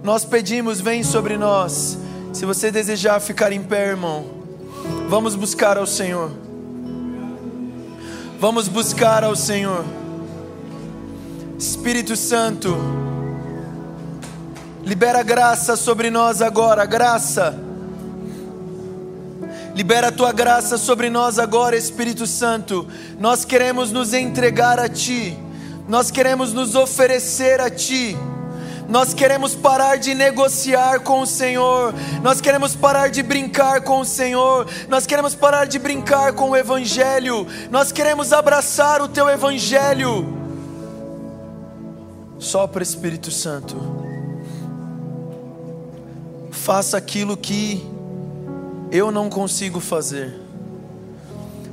[0.02, 1.98] Nós pedimos, vem sobre nós.
[2.32, 4.26] Se você desejar ficar em pé, irmão,
[5.08, 6.30] vamos buscar ao Senhor.
[8.38, 9.84] Vamos buscar ao Senhor.
[11.58, 12.72] Espírito Santo,
[14.84, 17.52] libera graça sobre nós agora, graça.
[19.74, 22.86] Libera a tua graça sobre nós agora, Espírito Santo.
[23.18, 25.36] Nós queremos nos entregar a ti.
[25.88, 28.16] Nós queremos nos oferecer a ti.
[28.88, 31.92] Nós queremos parar de negociar com o Senhor.
[32.22, 34.64] Nós queremos parar de brincar com o Senhor.
[34.88, 37.48] Nós queremos parar de brincar com o Evangelho.
[37.68, 40.37] Nós queremos abraçar o Teu Evangelho.
[42.38, 43.76] Sopra, Espírito Santo.
[46.50, 47.84] Faça aquilo que
[48.90, 50.34] eu não consigo fazer.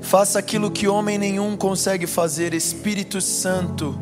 [0.01, 3.97] Faça aquilo que homem nenhum consegue fazer, Espírito Santo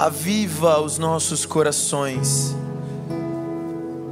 [0.00, 2.56] aviva os nossos corações.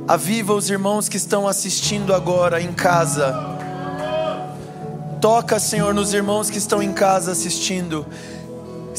[0.07, 3.35] Aviva os irmãos que estão assistindo agora em casa.
[5.19, 8.07] Toca, Senhor, nos irmãos que estão em casa assistindo.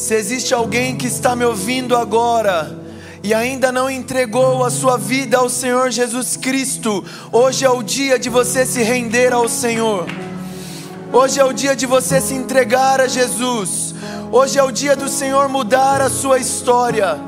[0.00, 2.74] Se existe alguém que está me ouvindo agora
[3.22, 8.18] e ainda não entregou a sua vida ao Senhor Jesus Cristo, hoje é o dia
[8.18, 10.06] de você se render ao Senhor.
[11.12, 13.94] Hoje é o dia de você se entregar a Jesus.
[14.32, 17.18] Hoje é o dia do Senhor mudar a sua história.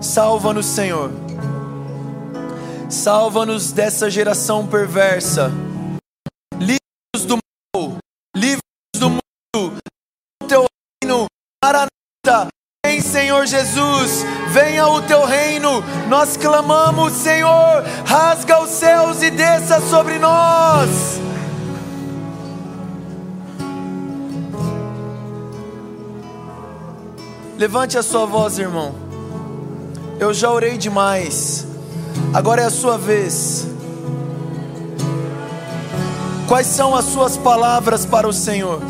[0.00, 1.12] Salva-nos, Senhor.
[2.90, 5.52] Salva-nos dessa geração perversa.
[6.58, 7.41] Livra-nos do
[13.42, 14.24] Senhor Jesus.
[14.50, 15.82] Venha o teu reino.
[16.08, 17.82] Nós clamamos, Senhor.
[18.04, 21.20] Rasga os céus e desça sobre nós.
[27.56, 28.94] Levante a sua voz, irmão.
[30.18, 31.66] Eu já orei demais.
[32.34, 33.66] Agora é a sua vez.
[36.48, 38.80] Quais são as suas palavras para o Senhor?